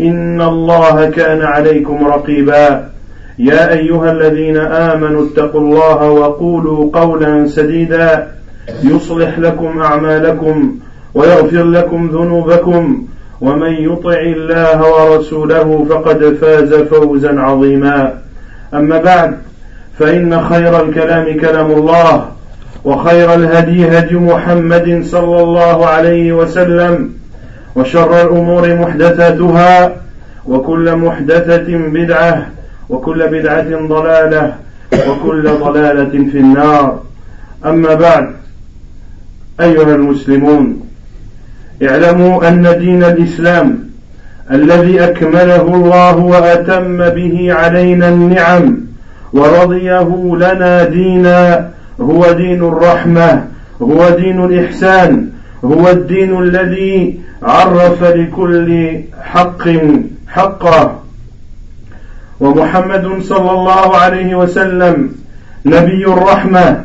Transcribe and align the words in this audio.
إن 0.00 0.40
الله 0.40 1.10
كان 1.10 1.42
عليكم 1.42 2.06
رقيبا. 2.06 2.88
يا 3.38 3.72
أيها 3.72 4.12
الذين 4.12 4.56
آمنوا 4.56 5.26
اتقوا 5.26 5.60
الله 5.60 6.10
وقولوا 6.10 6.90
قولا 6.92 7.46
سديدا. 7.46 8.26
يصلح 8.84 9.38
لكم 9.38 9.78
أعمالكم 9.80 10.74
ويغفر 11.14 11.64
لكم 11.64 12.10
ذنوبكم. 12.12 13.06
ومن 13.40 13.72
يطع 13.72 14.20
الله 14.20 14.92
ورسوله 14.92 15.86
فقد 15.90 16.36
فاز 16.40 16.74
فوزا 16.74 17.40
عظيما. 17.40 18.12
أما 18.74 18.98
بعد 18.98 19.36
فإن 19.98 20.44
خير 20.44 20.82
الكلام 20.82 21.40
كلام 21.40 21.70
الله 21.70 22.28
وخير 22.84 23.34
الهدي 23.34 23.88
هدي 23.98 24.14
محمد 24.14 25.02
صلى 25.04 25.42
الله 25.42 25.86
عليه 25.86 26.32
وسلم 26.32 27.15
وشر 27.76 28.22
الأمور 28.22 28.74
محدثاتها 28.74 29.96
وكل 30.46 30.96
محدثة 30.96 31.76
بدعة 31.76 32.46
وكل 32.88 33.28
بدعة 33.28 33.86
ضلالة 33.88 34.54
وكل 35.08 35.50
ضلالة 35.50 36.30
في 36.30 36.38
النار. 36.38 37.00
أما 37.66 37.94
بعد 37.94 38.30
أيها 39.60 39.94
المسلمون 39.94 40.80
اعلموا 41.82 42.48
أن 42.48 42.78
دين 42.78 43.04
الإسلام 43.04 43.78
الذي 44.50 45.04
أكمله 45.04 45.62
الله 45.62 46.16
وأتم 46.16 47.08
به 47.08 47.48
علينا 47.52 48.08
النعم 48.08 48.80
ورضيه 49.32 50.36
لنا 50.36 50.84
دينا 50.84 51.70
هو 52.00 52.32
دين 52.32 52.62
الرحمة 52.64 53.44
هو 53.82 54.10
دين 54.10 54.44
الإحسان 54.44 55.28
هو 55.72 55.88
الدين 55.88 56.42
الذي 56.42 57.20
عرف 57.42 58.02
لكل 58.02 58.98
حق 59.22 59.68
حقه. 60.28 61.00
ومحمد 62.40 63.22
صلى 63.22 63.50
الله 63.50 63.96
عليه 63.96 64.34
وسلم 64.34 65.12
نبي 65.66 66.04
الرحمة 66.04 66.84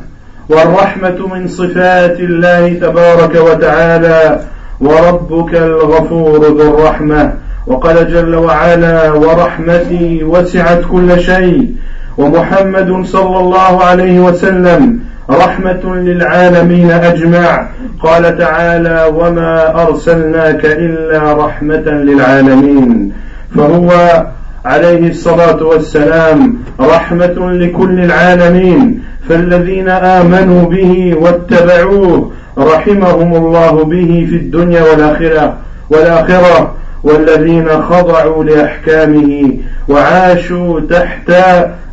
والرحمة 0.49 1.27
من 1.33 1.47
صفات 1.47 2.19
الله 2.19 2.73
تبارك 2.73 3.35
وتعالى. 3.35 4.39
وربك 4.81 5.55
الغفور 5.55 6.39
ذو 6.58 6.77
الرحمة. 6.77 7.33
وقال 7.67 8.14
جل 8.14 8.36
وعلا 8.36 9.11
ورحمتي 9.11 10.23
وسعت 10.23 10.81
كل 10.91 11.21
شيء 11.21 11.75
ومحمد 12.17 13.05
صلى 13.05 13.37
الله 13.39 13.83
عليه 13.83 14.20
وسلم 14.20 14.99
رحمة 15.31 15.95
للعالمين 15.95 16.92
أجمع. 16.92 17.69
قال 18.03 18.37
تعالى 18.37 19.11
وما 19.15 19.83
أرسلناك 19.87 20.65
إلا 20.65 21.33
رحمة 21.33 21.87
للعالمين. 21.92 23.11
فهو 23.55 24.23
عليه 24.65 25.09
الصلاة 25.09 25.64
والسلام 25.64 26.58
رحمة 26.80 27.52
لكل 27.52 27.99
العالمين. 27.99 29.02
فالذين 29.30 29.89
آمنوا 29.89 30.65
به 30.65 31.15
واتبعوه 31.17 32.31
رحمهم 32.58 33.36
الله 33.36 33.83
به 33.83 34.27
في 34.30 34.36
الدنيا 34.36 34.81
والآخرة 34.81 35.58
والآخرة 35.89 36.75
والذين 37.03 37.70
خضعوا 37.70 38.43
لأحكامه 38.43 39.52
وعاشوا 39.87 40.80
تحت 40.80 41.31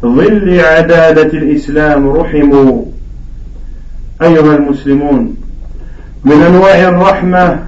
ظل 0.03 0.61
عدالة 0.61 1.23
الإسلام 1.23 2.11
رحموا. 2.11 2.83
أيها 4.23 4.57
المسلمون 4.57 5.37
من 6.25 6.43
أنواع 6.43 6.89
الرحمة 6.89 7.59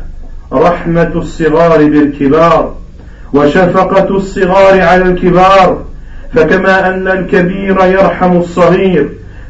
رحمة 0.53 1.11
الصغار 1.15 1.79
بالكبار 1.79 2.75
وشفقة 3.33 4.17
الصغار 4.17 4.83
على 4.83 5.03
الكبار 5.03 5.79
فكما 6.35 6.89
أن 6.89 7.09
الكبير 7.09 7.85
يرحم 7.85 8.37
الصغير 8.37 9.09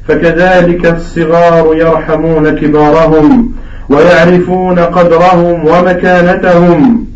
فكذلك 0.08 0.86
الصغار 0.86 1.74
يرحمون 1.74 2.58
كبارهم 2.58 3.52
ويعرفون 3.88 4.78
قدرهم 4.78 5.66
ومكانتهم. 5.66 7.06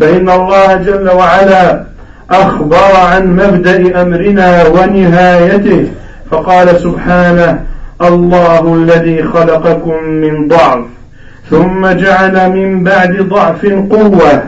فإن 0.00 0.30
الله 0.30 0.74
جل 0.74 1.10
وعلا 1.10 1.84
أخبر 2.30 2.96
عن 2.96 3.36
مبدأ 3.36 4.02
أمرنا 4.02 4.66
ونهايته 4.68 5.88
فقال 6.30 6.80
سبحانه 6.80 7.60
الله 8.02 8.74
الذي 8.74 9.22
خلقكم 9.22 10.04
من 10.04 10.48
ضعف 10.48 10.84
ثم 11.50 11.86
جعل 11.86 12.50
من 12.50 12.84
بعد 12.84 13.28
ضعف 13.28 13.66
قوة 13.66 14.42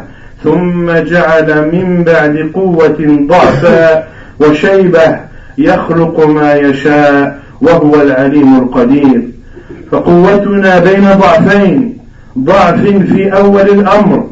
ثم 0.44 0.90
جعل 0.90 1.70
من 1.72 2.04
بعد 2.04 2.50
قوة 2.54 3.26
ضعفا 3.28 4.04
وشيبة 4.40 5.18
يخلق 5.58 6.26
ما 6.26 6.54
يشاء 6.54 7.38
وهو 7.60 7.94
العليم 7.94 8.58
القدير. 8.58 9.22
فقوتنا 9.90 10.78
بين 10.78 11.04
ضعفين 11.12 11.98
ضعف 12.38 12.80
في 12.80 13.36
أول 13.36 13.68
الأمر 13.68 14.26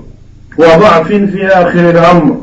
وضعف 0.58 1.08
في 1.12 1.46
آخر 1.46 1.91
الأمر. 1.91 2.36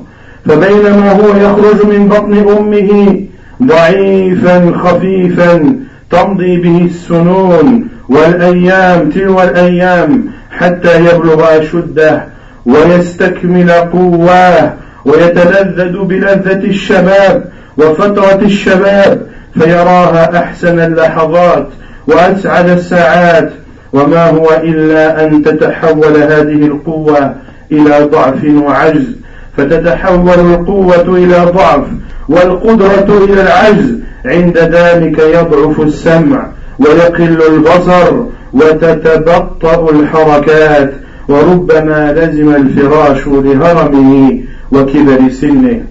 فبينما 0.46 1.12
هو 1.12 1.28
يخرج 1.28 1.86
من 1.86 2.08
بطن 2.08 2.58
أمه 2.58 3.22
ضعيفا 3.64 4.72
خفيفا 4.78 5.76
تمضي 6.12 6.58
به 6.58 6.86
السنون 6.86 7.88
والأيام 8.10 9.10
تلو 9.10 9.42
الأيام 9.42 10.26
حتى 10.52 11.00
يبلغ 11.00 11.62
أشده 11.62 12.24
ويستكمل 12.66 13.72
قواه 13.72 14.74
ويتلذذ 15.06 16.04
بلذة 16.04 16.66
الشباب 16.66 17.44
وفترة 17.78 18.40
الشباب 18.42 19.22
فيراها 19.54 20.38
أحسن 20.40 20.80
اللحظات 20.80 21.68
وأسعد 22.08 22.70
الساعات. 22.70 23.52
وما 23.94 24.30
هو 24.30 24.50
إلا 24.64 25.24
أن 25.24 25.44
تتحول 25.44 26.18
هذه 26.18 26.66
القوة 26.66 27.36
إلى 27.72 28.10
ضعف 28.12 28.44
وعجز 28.44 29.16
فتتحول 29.58 30.40
القوة 30.40 31.18
إلى 31.18 31.52
ضعف 31.56 31.84
والقدرة 32.30 33.24
إلى 33.24 33.42
العجز. 33.42 33.96
عند 34.26 34.58
ذلك 34.58 35.20
يضعف 35.20 35.82
السمع 35.82 36.47
ويقل 36.79 37.41
البصر 37.53 38.23
وتتبطأ 38.53 39.90
الحركات 39.90 40.94
وربما 41.28 42.14
لزم 42.14 42.56
الفراش 42.56 43.28
لهرمه 43.28 44.40
وكبر 44.72 45.29
سنه 45.29 45.82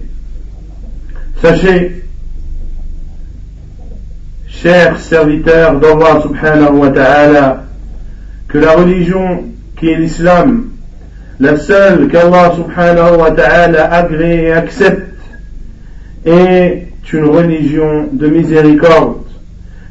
Sachez, 1.41 2.03
chers 4.47 4.99
serviteurs 4.99 5.79
d'Allah 5.79 6.21
subhanahu 6.21 6.77
wa 6.81 6.91
ta'ala, 6.91 7.63
que 8.47 8.59
la 8.59 8.73
religion 8.73 9.45
qui 9.75 9.89
est 9.89 9.95
l'islam, 9.95 10.69
la 11.39 11.57
seule 11.57 12.09
qu'Allah 12.09 12.53
subhanahu 12.55 13.17
wa 13.17 13.31
ta'ala 13.31 13.91
agrée 13.91 14.43
et 14.43 14.51
accepte, 14.51 15.15
est 16.27 16.90
une 17.13 17.25
religion 17.25 18.09
de 18.11 18.27
miséricorde. 18.27 19.17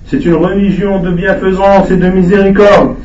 C'est 0.06 0.24
une 0.24 0.34
religion 0.34 1.00
de 1.00 1.10
bienfaisance 1.10 1.90
et 1.90 1.96
de 1.96 2.08
miséricorde. 2.08 2.96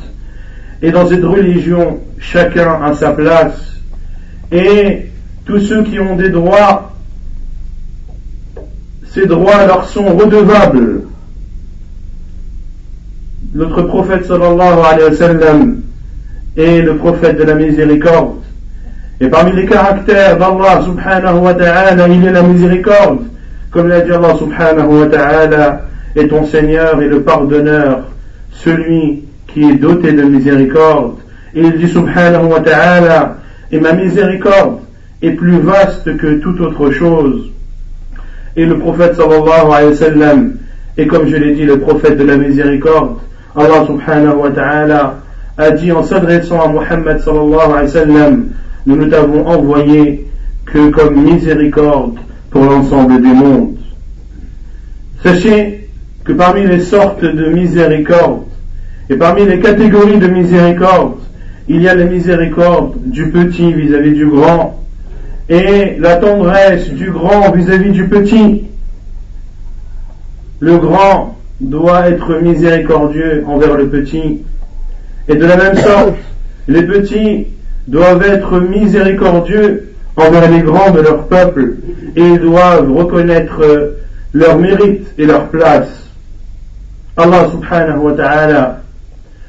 Et 0.82 0.90
dans 0.90 1.06
cette 1.06 1.24
religion, 1.24 2.00
chacun 2.18 2.82
a 2.82 2.94
sa 2.94 3.12
place. 3.12 3.78
Et 4.52 5.06
tous 5.44 5.60
ceux 5.60 5.84
qui 5.84 5.98
ont 6.00 6.16
des 6.16 6.30
droits, 6.30 6.92
ces 9.12 9.26
droits 9.26 9.66
leur 9.66 9.88
sont 9.88 10.16
redevables. 10.16 11.02
notre 13.56 13.82
prophète 13.82 14.26
sallallahu 14.26 14.78
alayhi 14.84 15.08
wa 15.10 15.16
sallam 15.16 15.80
est 16.56 16.82
le 16.82 16.96
prophète 16.96 17.38
de 17.38 17.44
la 17.44 17.54
miséricorde. 17.54 18.36
Et 19.20 19.28
parmi 19.28 19.52
les 19.52 19.64
caractères 19.66 20.36
d'Allah 20.38 20.82
subhanahu 20.84 21.38
wa 21.38 21.54
ta'ala, 21.54 22.06
il 22.08 22.24
est 22.24 22.32
la 22.32 22.42
miséricorde. 22.42 23.20
Comme 23.76 23.88
l'a 23.88 24.00
dit 24.00 24.10
Allah 24.10 24.34
subhanahu 24.38 25.00
wa 25.00 25.06
ta'ala, 25.06 25.82
est 26.16 26.28
ton 26.28 26.46
Seigneur 26.46 27.02
et 27.02 27.08
le 27.08 27.20
pardonneur, 27.20 28.04
celui 28.50 29.24
qui 29.48 29.68
est 29.68 29.74
doté 29.74 30.12
de 30.12 30.22
miséricorde. 30.22 31.16
Et 31.54 31.60
il 31.60 31.76
dit 31.76 31.86
subhanahu 31.86 32.46
wa 32.46 32.60
ta'ala, 32.60 33.36
et 33.70 33.78
ma 33.78 33.92
miséricorde 33.92 34.78
est 35.20 35.32
plus 35.32 35.58
vaste 35.58 36.16
que 36.16 36.36
toute 36.36 36.58
autre 36.58 36.90
chose. 36.90 37.50
Et 38.56 38.64
le 38.64 38.78
prophète 38.78 39.14
sallallahu 39.14 39.70
alayhi 39.70 39.88
wa 39.90 39.94
sallam 39.94 40.52
est 40.96 41.06
comme 41.06 41.26
je 41.26 41.36
l'ai 41.36 41.54
dit 41.54 41.66
le 41.66 41.78
prophète 41.78 42.16
de 42.16 42.24
la 42.24 42.38
miséricorde. 42.38 43.18
Allah 43.54 43.84
subhanahu 43.86 44.36
wa 44.36 44.50
ta'ala 44.52 45.16
a 45.58 45.70
dit 45.72 45.92
en 45.92 46.02
s'adressant 46.02 46.62
à 46.62 46.68
Muhammad 46.68 47.20
sallallahu 47.20 47.72
alayhi 47.72 47.82
wa 47.82 47.88
sallam, 47.88 48.44
nous 48.86 48.96
ne 48.96 49.04
t'avons 49.04 49.46
envoyé 49.46 50.26
que 50.64 50.88
comme 50.88 51.22
miséricorde 51.22 52.16
l'ensemble 52.64 53.20
du 53.20 53.32
monde. 53.32 53.76
Sachez 55.22 55.88
que 56.24 56.32
parmi 56.32 56.66
les 56.66 56.80
sortes 56.80 57.24
de 57.24 57.50
miséricorde 57.50 58.44
et 59.08 59.16
parmi 59.16 59.46
les 59.46 59.60
catégories 59.60 60.18
de 60.18 60.26
miséricorde, 60.26 61.14
il 61.68 61.82
y 61.82 61.88
a 61.88 61.94
la 61.94 62.04
miséricorde 62.04 62.94
du 63.06 63.30
petit 63.30 63.72
vis-à-vis 63.72 64.12
du 64.12 64.26
grand 64.26 64.82
et 65.48 65.96
la 65.98 66.16
tendresse 66.16 66.90
du 66.90 67.10
grand 67.10 67.52
vis-à-vis 67.52 67.90
-vis 67.90 67.92
du 67.92 68.08
petit. 68.08 68.64
Le 70.60 70.78
grand 70.78 71.36
doit 71.60 72.08
être 72.08 72.40
miséricordieux 72.40 73.44
envers 73.46 73.76
le 73.76 73.88
petit. 73.88 74.42
Et 75.28 75.34
de 75.34 75.44
la 75.44 75.56
même 75.56 75.76
sorte, 75.76 76.16
les 76.68 76.82
petits 76.82 77.46
doivent 77.88 78.22
être 78.22 78.60
miséricordieux 78.60 79.92
envers 80.16 80.50
les 80.50 80.60
grands 80.60 80.90
de 80.90 81.00
leur 81.00 81.26
peuple 81.26 81.76
ils 82.22 82.38
doivent 82.38 82.90
reconnaître 82.92 83.94
leur 84.32 84.58
mérite 84.58 85.06
et 85.18 85.26
leur 85.26 85.48
place. 85.48 85.88
Allah 87.16 87.48
subhanahu 87.50 87.98
wa 87.98 88.12
ta'ala 88.12 88.80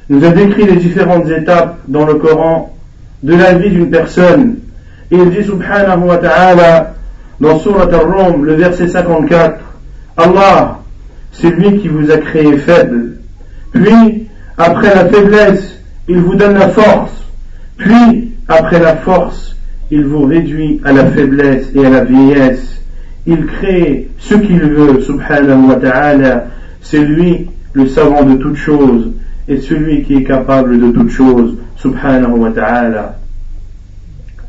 nous 0.08 0.24
a 0.24 0.30
décrit 0.30 0.64
les 0.64 0.76
différentes 0.76 1.28
étapes 1.28 1.78
dans 1.86 2.06
le 2.06 2.14
Coran 2.14 2.74
de 3.22 3.34
la 3.34 3.54
vie 3.54 3.70
d'une 3.70 3.90
personne. 3.90 4.56
Et 5.10 5.16
il 5.16 5.30
dit 5.30 5.44
subhanahu 5.44 6.04
wa 6.04 6.18
ta'ala 6.18 6.94
dans 7.40 7.58
Surat 7.58 7.84
al-Rum, 7.84 8.44
le 8.44 8.54
verset 8.54 8.88
54, 8.88 9.60
Allah 10.16 10.78
c'est 11.32 11.50
lui 11.50 11.78
qui 11.78 11.88
vous 11.88 12.10
a 12.10 12.18
créé 12.18 12.58
faible. 12.58 13.18
Puis, 13.72 14.26
après 14.56 14.94
la 14.94 15.06
faiblesse, 15.06 15.78
il 16.08 16.18
vous 16.18 16.34
donne 16.34 16.54
la 16.54 16.68
force. 16.68 17.12
Puis, 17.76 18.32
après 18.48 18.80
la 18.80 18.96
force, 18.96 19.56
il 19.90 20.04
vous 20.04 20.24
réduit 20.24 20.80
à 20.84 20.92
la 20.92 21.06
faiblesse 21.10 21.70
et 21.74 21.84
à 21.84 21.90
la 21.90 22.04
vieillesse. 22.04 22.82
Il 23.26 23.46
crée 23.46 24.08
ce 24.18 24.34
qu'il 24.34 24.60
veut, 24.60 25.00
subhanahu 25.00 25.68
wa 25.68 25.76
ta'ala. 25.76 26.46
C'est 26.80 27.00
lui 27.00 27.46
le 27.72 27.86
savant 27.86 28.24
de 28.24 28.36
toutes 28.36 28.56
choses 28.56 29.12
et 29.48 29.58
celui 29.58 30.02
qui 30.02 30.16
est 30.16 30.24
capable 30.24 30.78
de 30.80 30.90
toutes 30.90 31.10
choses, 31.10 31.56
subhanahu 31.76 32.38
wa 32.38 32.50
ta'ala. 32.50 33.18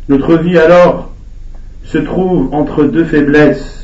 Notre 0.07 0.38
vie 0.38 0.57
alors 0.57 1.13
se 1.83 1.97
trouve 1.97 2.53
entre 2.53 2.86
deux 2.86 3.06
faiblesses 3.06 3.80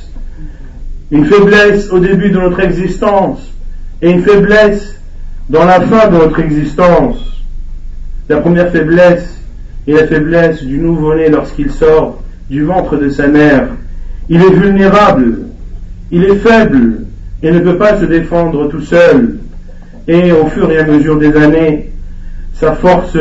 une 1.12 1.26
faiblesse 1.26 1.90
au 1.92 2.00
début 2.00 2.30
de 2.30 2.40
notre 2.40 2.60
existence 2.60 3.40
et 4.02 4.10
une 4.10 4.24
faiblesse 4.24 5.00
dans 5.50 5.66
la 5.66 5.80
fin 5.82 6.08
de 6.08 6.18
notre 6.18 6.40
existence. 6.40 7.44
La 8.28 8.38
première 8.38 8.72
faiblesse 8.72 9.35
est 9.88 9.94
la 9.94 10.08
faiblesse 10.08 10.64
du 10.64 10.78
nouveau-né 10.78 11.30
lorsqu'il 11.30 11.72
sort 11.72 12.22
du 12.50 12.64
ventre 12.64 12.98
de 12.98 13.10
sa 13.10 13.28
mère. 13.28 13.68
Il 14.30 14.42
est 14.42 14.54
vulnérable, 14.54 15.40
il 16.12 16.24
est 16.24 16.38
faible 16.38 17.06
et 17.44 17.52
ne 17.52 17.60
peut 17.60 17.78
pas 17.78 18.00
se 18.00 18.06
défendre 18.06 18.68
tout 18.70 18.82
seul. 18.82 19.40
Et 20.08 20.32
au 20.32 20.48
fur 20.48 20.72
et 20.72 20.80
à 20.80 20.86
mesure 20.86 21.18
des 21.18 21.36
années, 21.36 21.92
sa 22.54 22.74
force 22.74 23.18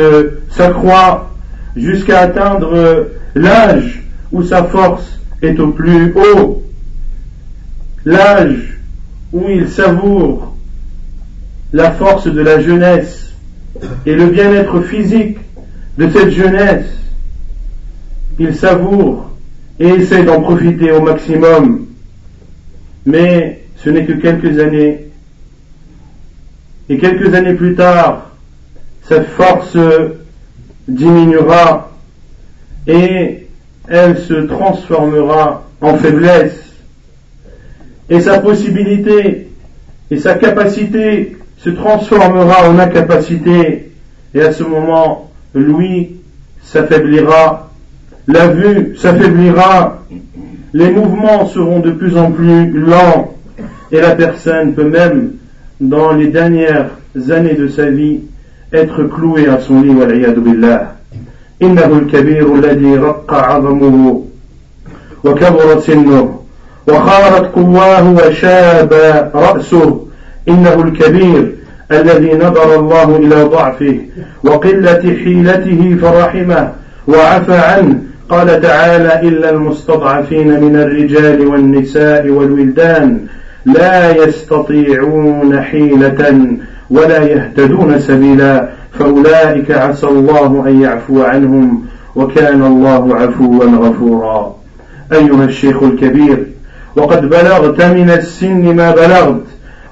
s'accroît 0.49 1.31
jusqu'à 1.75 2.21
atteindre 2.21 3.07
l'âge 3.35 4.03
où 4.31 4.43
sa 4.43 4.63
force 4.63 5.19
est 5.41 5.59
au 5.59 5.67
plus 5.67 6.13
haut 6.15 6.63
l'âge 8.05 8.79
où 9.33 9.49
il 9.49 9.67
savoure 9.67 10.55
la 11.73 11.91
force 11.91 12.27
de 12.27 12.41
la 12.41 12.61
jeunesse 12.61 13.33
et 14.05 14.15
le 14.15 14.27
bien-être 14.27 14.81
physique 14.81 15.37
de 15.97 16.09
cette 16.09 16.31
jeunesse, 16.31 16.85
il 18.39 18.55
savoure 18.55 19.31
et 19.79 19.87
essaie 19.87 20.23
d'en 20.23 20.41
profiter 20.41 20.91
au 20.91 21.01
maximum. 21.01 21.87
Mais 23.05 23.63
ce 23.77 23.89
n'est 23.89 24.05
que 24.05 24.13
quelques 24.13 24.59
années. 24.59 25.07
Et 26.89 26.97
quelques 26.97 27.33
années 27.33 27.53
plus 27.53 27.75
tard, 27.75 28.31
cette 29.03 29.27
force 29.27 29.77
diminuera 30.87 31.91
et 32.87 33.47
elle 33.87 34.17
se 34.19 34.33
transformera 34.33 35.63
en 35.81 35.95
faiblesse 35.95 36.65
et 38.09 38.19
sa 38.21 38.39
possibilité 38.39 39.47
et 40.11 40.17
sa 40.19 40.35
capacité 40.35 41.37
se 41.57 41.69
transformera 41.71 42.69
en 42.69 42.77
incapacité 42.77 43.91
et 44.33 44.41
à 44.41 44.51
ce 44.51 44.63
moment 44.63 45.31
l'ouïe 45.54 46.16
s'affaiblira, 46.62 47.70
la 48.26 48.48
vue 48.48 48.96
s'affaiblira, 48.96 50.02
les 50.72 50.90
mouvements 50.90 51.46
seront 51.46 51.80
de 51.80 51.90
plus 51.90 52.16
en 52.16 52.30
plus 52.30 52.70
lents 52.70 53.34
et 53.90 54.00
la 54.00 54.14
personne 54.14 54.74
peut 54.74 54.88
même 54.88 55.32
dans 55.80 56.12
les 56.12 56.28
dernières 56.28 56.90
années 57.30 57.54
de 57.54 57.68
sa 57.68 57.90
vie 57.90 58.20
être 58.72 59.04
clouée 59.04 59.48
à 59.48 59.58
son 59.60 59.80
lit 59.82 59.94
billah. 60.36 60.96
وخارت 66.88 67.54
قواه 67.54 68.12
وشاب 68.12 68.92
رأسه 69.34 70.00
إنه 70.48 70.82
الكبير 70.82 71.52
الذي 71.91 72.33
نظر 72.33 72.79
الله 72.79 73.15
إلى 73.15 73.43
ضعفه 73.43 73.97
وقلة 74.43 75.17
حيلته 75.23 75.97
فرحمه 76.01 76.71
وعفى 77.07 77.57
عنه. 77.57 77.99
قال 78.29 78.61
تعالى 78.61 79.27
إلا 79.27 79.49
المستضعفين 79.49 80.61
من 80.61 80.75
الرجال 80.75 81.47
والنساء 81.47 82.29
والولدان 82.29 83.19
لا 83.65 84.15
يستطيعون 84.15 85.61
حيلة 85.61 86.47
ولا 86.89 87.23
يهتدون 87.23 87.99
سبيلا 87.99 88.69
فأولئك 88.99 89.71
عسى 89.71 90.07
الله 90.07 90.63
أن 90.67 90.81
يعفو 90.81 91.21
عنهم 91.21 91.85
وكان 92.15 92.63
الله 92.63 93.15
عفوا 93.15 93.65
غفورا. 93.65 94.55
أيها 95.13 95.43
الشيخ 95.43 95.83
الكبير 95.83 96.45
وقد 96.95 97.29
بلغت 97.29 97.81
من 97.81 98.09
السن 98.09 98.75
ما 98.75 98.91
بلغت. 98.91 99.43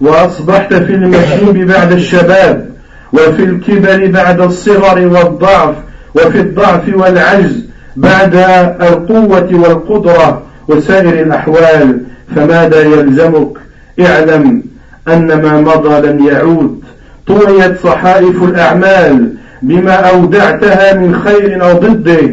وأصبحت 0.03 0.73
في 0.73 0.93
المشيب 0.93 1.67
بعد 1.67 1.91
الشباب 1.91 2.69
وفي 3.13 3.43
الكبر 3.43 4.07
بعد 4.07 4.41
الصغر 4.41 5.07
والضعف 5.07 5.75
وفي 6.15 6.39
الضعف 6.39 6.81
والعجز 6.93 7.65
بعد 7.95 8.35
القوة 8.81 9.49
والقدرة 9.51 10.41
وسائر 10.67 11.13
الأحوال. 11.13 12.01
فماذا 12.35 12.81
يلزمك؟ 12.81 13.57
اعلم 13.99 14.63
أن 15.07 15.41
ما 15.41 15.61
مضى 15.61 16.07
لم 16.07 16.27
يعود. 16.27 16.83
طويت 17.27 17.79
صحائف 17.83 18.43
الأعمال 18.43 19.33
بما 19.61 19.93
أودعتها 19.93 20.93
من 20.93 21.15
خير 21.25 21.69
أو 21.69 21.77
ضده. 21.77 22.29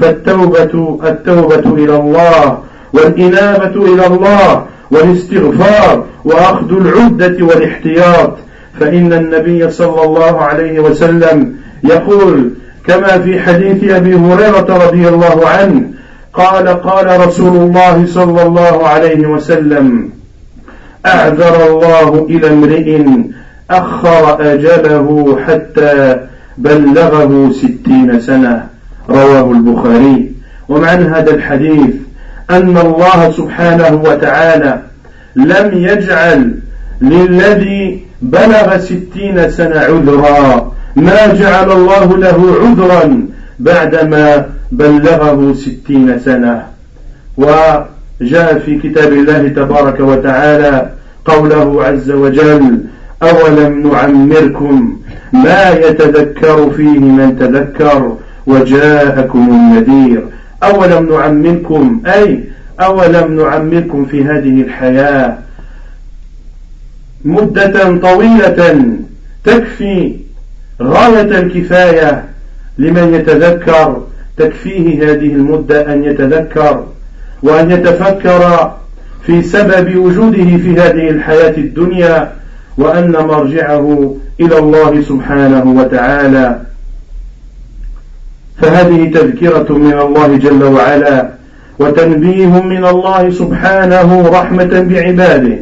فالتوبة 0.00 0.98
التوبة 1.04 1.74
إلى 1.84 1.96
الله 1.96 2.58
والإنابة 2.92 3.94
إلى 3.94 4.06
الله 4.06 4.66
والاستغفار 4.90 6.04
وأخذ 6.24 6.72
العدة 6.72 7.44
والاحتياط. 7.46 8.36
فإن 8.80 9.12
النبي 9.12 9.70
صلى 9.70 10.02
الله 10.04 10.40
عليه 10.40 10.80
وسلم 10.80 11.54
يقول 11.84 12.50
كما 12.86 13.18
في 13.18 13.40
حديث 13.40 13.90
أبي 13.90 14.14
هريرة 14.14 14.86
رضي 14.86 15.08
الله 15.08 15.46
عنه 15.46 15.82
قال 16.34 16.68
قال 16.68 17.26
رسول 17.26 17.56
الله 17.56 18.06
صلى 18.06 18.42
الله 18.42 18.86
عليه 18.86 19.26
وسلم 19.26 20.10
أعذر 21.06 21.66
الله 21.66 22.26
إلى 22.30 22.48
امرئ 22.48 23.02
أخر 23.70 24.52
أجله 24.52 25.38
حتى 25.46 26.20
بلغه 26.58 27.50
ستين 27.52 28.20
سنة. 28.20 28.66
رواه 29.10 29.50
البخاري. 29.50 30.32
ومعنى 30.68 31.04
هذا 31.04 31.34
الحديث 31.34 31.94
أن 32.50 32.78
الله 32.78 33.30
سبحانه 33.30 34.02
وتعالى 34.04 34.80
لم 35.36 35.70
يجعل 35.72 36.54
للذي 37.00 38.06
بلغ 38.22 38.78
ستين 38.78 39.50
سنة 39.50 39.80
عذرا 39.80 40.72
ما 40.96 41.26
جعل 41.26 41.72
الله 41.72 42.16
له 42.16 42.56
عذرا 42.62 43.26
بعدما 43.58 44.46
بلغه 44.72 45.54
ستين 45.54 46.18
سنة. 46.18 46.66
وجاء 47.36 48.58
في 48.66 48.78
كتاب 48.78 49.12
الله 49.12 49.48
تبارك 49.48 50.00
وتعالى 50.00 50.90
قوله 51.24 51.84
عز 51.84 52.10
وجل 52.10 52.80
أولم 53.22 53.92
نعمركم 53.92 54.96
ما 55.32 55.70
يتذكر 55.70 56.70
فيه 56.70 56.98
من 56.98 57.38
تذكر؟ 57.38 58.16
وجاءكم 58.46 59.48
النذير. 59.48 60.24
أولم 60.62 61.12
نعمركم 61.12 62.02
أي 62.06 62.44
أولم 62.80 63.40
نعمركم 63.40 64.04
في 64.04 64.24
هذه 64.24 64.60
الحياة؟ 64.60 65.38
مدة 67.24 67.96
طويلة 67.96 68.82
تكفي 69.44 70.16
غاية 70.82 71.38
الكفاية 71.38 72.24
لمن 72.78 73.14
يتذكر 73.14 74.02
تكفيه 74.36 75.12
هذه 75.12 75.32
المدة 75.32 75.92
أن 75.92 76.04
يتذكر 76.04 76.86
وأن 77.42 77.70
يتفكر 77.70 78.72
في 79.26 79.42
سبب 79.42 79.96
وجوده 79.96 80.56
في 80.56 80.72
هذه 80.80 81.10
الحياة 81.10 81.56
الدنيا 81.56 82.32
وأن 82.78 83.12
مرجعه 83.12 84.16
إلى 84.40 84.58
الله 84.58 85.02
سبحانه 85.02 85.80
وتعالى. 85.80 86.60
فهذه 88.62 89.10
تذكرة 89.10 89.72
من 89.72 90.00
الله 90.00 90.36
جل 90.36 90.64
وعلا 90.64 91.28
وتنبيه 91.78 92.62
من 92.62 92.86
الله 92.86 93.30
سبحانه 93.30 94.28
رحمة 94.28 94.86
بعباده. 94.90 95.56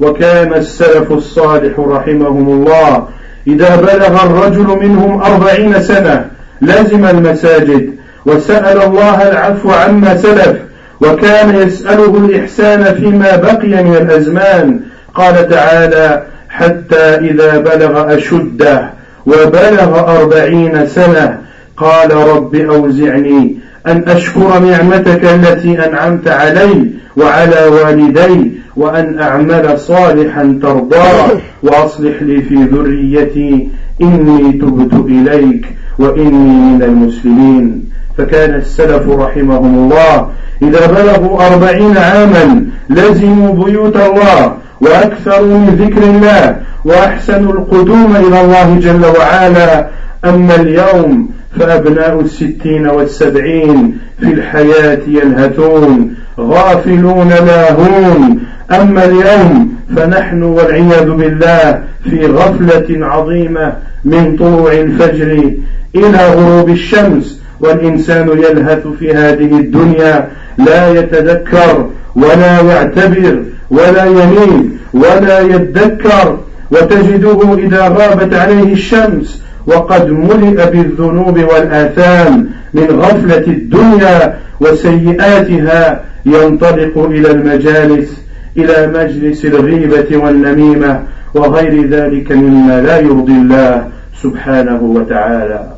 وكان 0.00 0.54
السلف 0.54 1.12
الصالح 1.12 1.78
رحمهم 1.78 2.48
الله 2.48 3.08
إذا 3.46 3.76
بلغ 3.76 4.24
الرجل 4.24 4.78
منهم 4.82 5.22
أربعين 5.22 5.82
سنة 5.82 6.26
لازم 6.60 7.04
المساجد 7.04 7.90
وسأل 8.26 8.82
الله 8.82 9.28
العفو 9.28 9.70
عما 9.70 10.16
سلف 10.16 10.56
وكان 11.00 11.54
يسأله 11.54 12.16
الإحسان 12.16 12.94
فيما 12.94 13.36
بقي 13.36 13.84
من 13.84 13.96
الأزمان. 13.96 14.80
قال 15.14 15.48
تعالى 15.48 16.22
حتى 16.48 16.96
إذا 16.96 17.58
بلغ 17.58 18.14
أشده 18.16 18.90
وبلغ 19.26 20.18
أربعين 20.18 20.86
سنة 20.86 21.38
قال 21.80 22.12
رب 22.12 22.54
أوزعني 22.54 23.56
أن 23.86 24.04
أشكر 24.08 24.58
نعمتك 24.58 25.24
التي 25.24 25.86
أنعمت 25.86 26.28
علي 26.28 26.86
وعلى 27.16 27.64
والدي 27.66 28.52
وأن 28.76 29.18
أعمل 29.18 29.78
صالحا 29.78 30.58
ترضاه 30.62 31.28
وأصلح 31.62 32.22
لي 32.22 32.42
في 32.42 32.54
ذريتي 32.54 33.68
إني 34.02 34.52
تبت 34.52 34.92
إليك 34.94 35.66
وإني 35.98 36.72
من 36.72 36.82
المسلمين. 36.82 37.84
فكان 38.18 38.54
السلف 38.54 39.08
رحمهم 39.08 39.74
الله 39.74 40.28
إذا 40.62 40.86
بلغوا 40.86 41.46
أربعين 41.46 41.96
عاما 41.96 42.66
لزموا 42.90 43.64
بيوت 43.64 43.96
الله 43.96 44.54
وأكثروا 44.80 45.58
من 45.58 45.76
ذكر 45.80 46.02
الله 46.02 46.56
وأحسنوا 46.84 47.52
القدوم 47.52 48.16
إلى 48.16 48.40
الله 48.40 48.78
جل 48.80 49.04
وعلا. 49.18 49.88
أما 50.24 50.54
اليوم 50.54 51.28
فأبناء 51.58 52.20
الستين 52.20 52.86
والسبعين 52.86 53.98
في 54.20 54.26
الحياة 54.26 55.00
يلهثون 55.06 56.14
غافلون 56.40 57.28
لاهون 57.28 58.40
أما 58.70 59.04
اليوم 59.04 59.74
فنحن 59.96 60.42
والعياذ 60.42 61.10
بالله 61.10 61.82
في 62.10 62.26
غفلة 62.26 63.06
عظيمة 63.06 63.72
من 64.04 64.36
طلوع 64.36 64.72
الفجر 64.72 65.52
إلى 65.94 66.26
غروب 66.34 66.68
الشمس 66.68 67.40
والإنسان 67.60 68.28
يلهث 68.28 68.86
في 68.98 69.12
هذه 69.12 69.58
الدنيا 69.58 70.28
لا 70.58 70.90
يتذكر 70.90 71.90
ولا 72.16 72.60
يعتبر 72.60 73.42
ولا 73.70 74.04
يميل 74.04 74.70
ولا 74.94 75.40
يذكر. 75.40 76.38
وتجده 76.70 77.54
إذا 77.58 77.88
غابت 77.88 78.34
عليه 78.34 78.72
الشمس 78.72 79.42
وقد 79.67 80.09
ملئ 80.09 80.71
بالذنوب 80.71 81.39
والآثام 81.39 82.49
من 82.73 82.87
غفلة 82.99 83.47
الدنيا 83.47 84.39
وسيئاتها 84.59 86.03
ينطلق 86.25 86.97
إلى 86.97 87.31
المجالس 87.31 88.21
إلى 88.57 88.87
مجلس 88.87 89.45
الغيبة 89.45 90.17
والنميمة 90.17 91.03
وغير 91.33 91.89
ذلك 91.89 92.31
مما 92.31 92.81
لا 92.81 92.99
يرضي 92.99 93.31
الله 93.31 93.87
سبحانه 94.23 94.83
وتعالى 94.83 95.71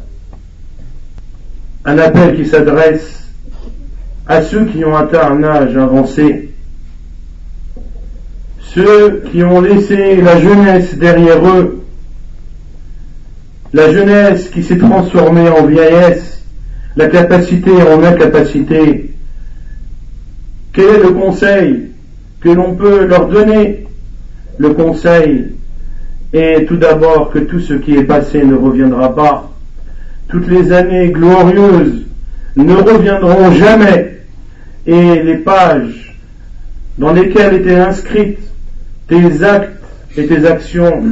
Un 1.86 2.00
appel 2.00 2.36
qui 2.36 2.46
s'adresse 2.46 3.30
à 4.28 4.42
ceux 4.42 4.66
qui 4.66 4.84
ont 4.84 4.98
atteint 4.98 5.32
un 5.32 5.42
âge 5.44 5.78
avancé, 5.78 6.50
ceux 8.60 9.24
qui 9.32 9.42
ont 9.42 9.62
laissé 9.62 10.18
la 10.18 10.38
jeunesse 10.38 10.98
derrière 10.98 11.48
eux, 11.48 11.81
la 13.73 13.91
jeunesse 13.93 14.49
qui 14.49 14.63
s'est 14.63 14.79
transformée 14.79 15.49
en 15.49 15.67
vieillesse, 15.67 16.43
la 16.97 17.09
capacité 17.09 17.71
en 17.71 18.03
incapacité. 18.03 19.15
Quel 20.73 20.85
est 20.85 21.03
le 21.03 21.11
conseil 21.11 21.91
que 22.41 22.51
l'on 22.51 22.75
peut 22.75 23.07
leur 23.07 23.29
donner? 23.29 23.87
Le 24.59 24.71
conseil 24.75 25.53
est 26.33 26.67
tout 26.67 26.77
d'abord 26.77 27.31
que 27.31 27.39
tout 27.39 27.61
ce 27.61 27.75
qui 27.75 27.97
est 27.97 28.05
passé 28.05 28.45
ne 28.45 28.55
reviendra 28.55 29.15
pas. 29.15 29.51
Toutes 30.29 30.49
les 30.49 30.73
années 30.73 31.09
glorieuses 31.09 32.07
ne 32.57 32.75
reviendront 32.75 33.53
jamais. 33.53 34.21
Et 34.87 35.23
les 35.23 35.37
pages 35.37 36.19
dans 36.99 37.13
lesquelles 37.13 37.55
étaient 37.55 37.77
inscrites 37.77 38.39
tes 39.09 39.43
actes 39.43 39.79
et 40.17 40.27
tes 40.27 40.45
actions 40.47 41.03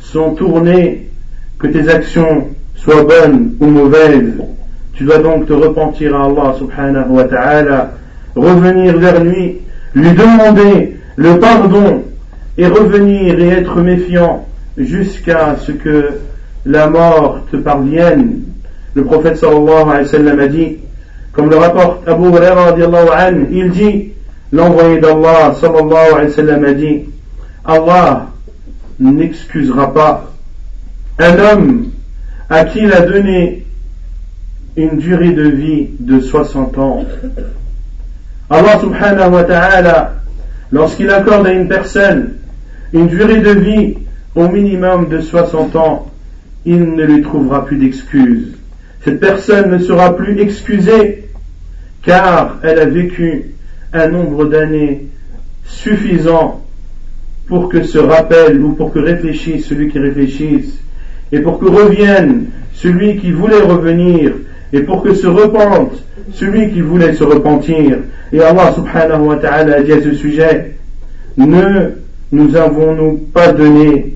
sont 0.00 0.34
tournées 0.34 1.10
que 1.58 1.66
tes 1.66 1.88
actions 1.88 2.48
soient 2.74 3.04
bonnes 3.04 3.54
ou 3.60 3.66
mauvaises. 3.66 4.34
Tu 4.94 5.04
dois 5.04 5.18
donc 5.18 5.46
te 5.46 5.52
repentir 5.52 6.14
à 6.16 6.24
Allah 6.24 6.54
subhanahu 6.58 7.10
wa 7.10 7.24
ta'ala, 7.24 7.92
revenir 8.34 8.98
vers 8.98 9.22
lui, 9.22 9.58
lui 9.94 10.12
demander 10.12 10.96
le 11.16 11.38
pardon 11.38 12.02
et 12.58 12.66
revenir 12.66 13.38
et 13.38 13.48
être 13.48 13.80
méfiant 13.80 14.46
jusqu'à 14.76 15.56
ce 15.60 15.72
que 15.72 16.10
la 16.64 16.88
mort 16.88 17.40
te 17.50 17.56
parvienne. 17.56 18.42
Le 18.94 19.04
prophète 19.04 19.36
sallallahu 19.36 19.90
alayhi 19.90 20.02
wa 20.02 20.06
sallam 20.06 20.40
a 20.40 20.46
dit, 20.48 20.76
comme 21.32 21.50
le 21.50 21.56
rapporte 21.56 22.08
Abu 22.08 22.28
Huraira 22.28 22.74
il 23.50 23.70
dit, 23.70 24.12
l'envoyé 24.52 24.98
d'Allah 24.98 25.54
sallallahu 25.60 26.14
alayhi 26.14 26.28
wa 26.28 26.34
sallam 26.34 26.64
a 26.64 26.72
dit, 26.72 27.02
Allah 27.64 28.26
n'excusera 28.98 29.92
pas 29.92 30.35
un 31.18 31.38
homme 31.38 31.90
à 32.48 32.64
qui 32.64 32.80
il 32.80 32.92
a 32.92 33.00
donné 33.02 33.64
une 34.76 34.98
durée 34.98 35.32
de 35.32 35.48
vie 35.48 35.88
de 35.98 36.20
60 36.20 36.78
ans. 36.78 37.04
Allah 38.50 38.78
subhanahu 38.78 39.32
wa 39.32 39.44
ta'ala, 39.44 40.14
lorsqu'il 40.70 41.10
accorde 41.10 41.46
à 41.46 41.52
une 41.52 41.68
personne 41.68 42.34
une 42.92 43.08
durée 43.08 43.40
de 43.40 43.50
vie 43.50 43.94
au 44.34 44.48
minimum 44.48 45.08
de 45.08 45.20
60 45.20 45.76
ans, 45.76 46.10
il 46.64 46.94
ne 46.94 47.04
lui 47.04 47.22
trouvera 47.22 47.64
plus 47.64 47.78
d'excuses. 47.78 48.56
Cette 49.04 49.20
personne 49.20 49.70
ne 49.70 49.78
sera 49.78 50.16
plus 50.16 50.40
excusée 50.40 51.28
car 52.02 52.58
elle 52.62 52.78
a 52.78 52.86
vécu 52.86 53.54
un 53.92 54.08
nombre 54.08 54.46
d'années 54.46 55.08
suffisant 55.64 56.64
pour 57.46 57.68
que 57.68 57.84
se 57.84 57.98
rappelle 57.98 58.60
ou 58.60 58.72
pour 58.72 58.92
que 58.92 58.98
réfléchisse 58.98 59.66
celui 59.66 59.90
qui 59.90 59.98
réfléchisse 59.98 60.80
et 61.32 61.40
pour 61.40 61.58
que 61.58 61.66
revienne 61.66 62.46
celui 62.74 63.16
qui 63.16 63.32
voulait 63.32 63.60
revenir, 63.60 64.32
et 64.72 64.80
pour 64.80 65.02
que 65.02 65.14
se 65.14 65.26
repente 65.26 65.92
celui 66.34 66.70
qui 66.70 66.80
voulait 66.80 67.14
se 67.14 67.24
repentir. 67.24 67.98
Et 68.32 68.40
Allah 68.40 68.72
subhanahu 68.74 69.26
wa 69.26 69.36
ta'ala 69.36 69.76
a 69.76 69.82
dit 69.82 69.92
à 69.92 70.02
ce 70.02 70.14
sujet, 70.14 70.76
ne 71.36 71.90
nous 72.32 72.56
avons-nous 72.56 73.18
pas 73.32 73.52
donné, 73.52 74.14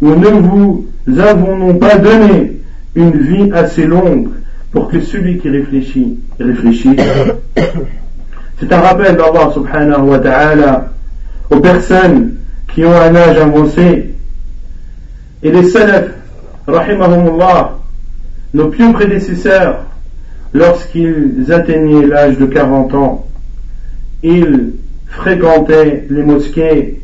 ou 0.00 0.10
ne 0.10 0.28
vous 0.28 0.86
avons-nous 1.18 1.74
pas 1.74 1.96
donné 1.98 2.60
une 2.94 3.18
vie 3.18 3.52
assez 3.52 3.84
longue 3.84 4.28
pour 4.72 4.88
que 4.88 5.00
celui 5.00 5.38
qui 5.38 5.48
réfléchit, 5.48 6.18
réfléchisse. 6.40 7.00
C'est 8.60 8.72
un 8.72 8.80
rappel 8.80 9.16
d'Allah 9.16 9.50
subhanahu 9.52 10.02
wa 10.02 10.18
ta'ala 10.18 10.92
aux 11.50 11.60
personnes 11.60 12.34
qui 12.74 12.84
ont 12.84 12.94
un 12.94 13.14
âge 13.14 13.38
avancé. 13.38 14.14
Et 15.42 15.50
les 15.50 15.64
salafs 15.64 16.10
rahimahumullah, 16.66 17.78
nos 18.54 18.68
pieux 18.68 18.92
prédécesseurs, 18.92 19.84
lorsqu'ils 20.52 21.46
atteignaient 21.50 22.06
l'âge 22.06 22.38
de 22.38 22.46
40 22.46 22.94
ans, 22.94 23.26
ils 24.22 24.72
fréquentaient 25.08 26.04
les 26.08 26.22
mosquées 26.22 27.00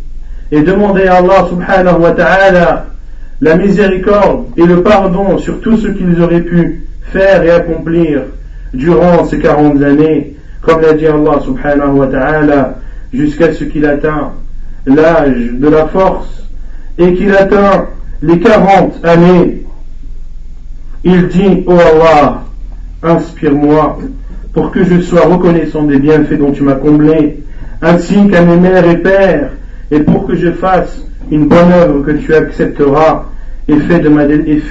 et 0.51 0.63
demander 0.63 1.07
à 1.07 1.17
Allah 1.17 1.47
subhanahu 1.49 2.01
wa 2.01 2.13
ta'ala 2.13 2.87
la 3.41 3.57
miséricorde 3.57 4.47
et 4.57 4.65
le 4.65 4.83
pardon 4.83 5.39
sur 5.39 5.61
tout 5.61 5.77
ce 5.77 5.89
qu'ils 5.89 6.21
auraient 6.21 6.43
pu 6.43 6.85
faire 7.13 7.43
et 7.43 7.51
accomplir 7.51 8.23
durant 8.73 9.25
ces 9.25 9.39
40 9.39 9.83
années, 9.83 10.37
comme 10.63 10.81
l'a 10.81 10.93
dit 10.93 11.07
Allah 11.07 11.41
subhanahu 11.45 11.99
wa 11.99 12.07
ta'ala, 12.07 12.79
jusqu'à 13.13 13.53
ce 13.53 13.65
qu'il 13.65 13.87
atteint 13.87 14.33
l'âge 14.87 15.51
de 15.53 15.69
la 15.69 15.87
force 15.87 16.45
et 16.99 17.15
qu'il 17.15 17.35
atteint 17.35 17.89
les 18.23 18.39
40 18.39 19.05
années. 19.05 19.63
Il 21.05 21.29
dit, 21.29 21.65
oh 21.67 21.73
Allah, 21.73 22.43
inspire-moi 23.03 23.99
pour 24.53 24.71
que 24.73 24.85
je 24.85 25.01
sois 25.01 25.27
reconnaissant 25.27 25.85
des 25.85 25.99
bienfaits 25.99 26.39
dont 26.39 26.51
tu 26.51 26.63
m'as 26.65 26.75
comblé, 26.75 27.39
ainsi 27.81 28.29
qu'à 28.29 28.43
mes 28.43 28.57
mères 28.57 28.89
et 28.89 28.97
pères, 28.97 29.51
et 29.91 30.01
pour 30.01 30.27
que 30.27 30.35
je 30.35 30.51
fasse 30.51 31.05
une 31.31 31.47
bonne 31.47 31.73
œuvre 31.73 32.03
que 32.03 32.13
tu 32.13 32.35
accepteras, 32.35 33.27
et 33.69 33.77
fais, 33.77 34.01
de 34.01 34.09
ma 34.09 34.25
et 34.25 34.63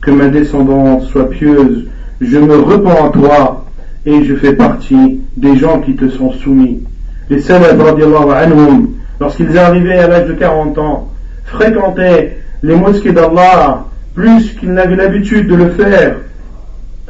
que 0.00 0.10
ma 0.10 0.28
descendance 0.28 1.06
soit 1.08 1.30
pieuse. 1.30 1.86
Je 2.20 2.38
me 2.38 2.56
repens 2.56 3.06
en 3.06 3.10
toi, 3.10 3.66
et 4.04 4.22
je 4.24 4.36
fais 4.36 4.52
partie 4.52 5.20
des 5.36 5.56
gens 5.56 5.80
qui 5.80 5.96
te 5.96 6.08
sont 6.08 6.32
soumis. 6.32 6.82
Les 7.28 7.50
anhum, 7.50 8.90
lorsqu'ils 9.18 9.58
arrivaient 9.58 9.98
à 9.98 10.06
l'âge 10.06 10.28
de 10.28 10.34
40 10.34 10.78
ans, 10.78 11.08
fréquentaient 11.44 12.36
les 12.62 12.74
mosquées 12.74 13.12
d'Allah 13.12 13.84
plus 14.14 14.54
qu'ils 14.54 14.72
n'avaient 14.72 14.96
l'habitude 14.96 15.46
de 15.48 15.54
le 15.54 15.70
faire, 15.70 16.16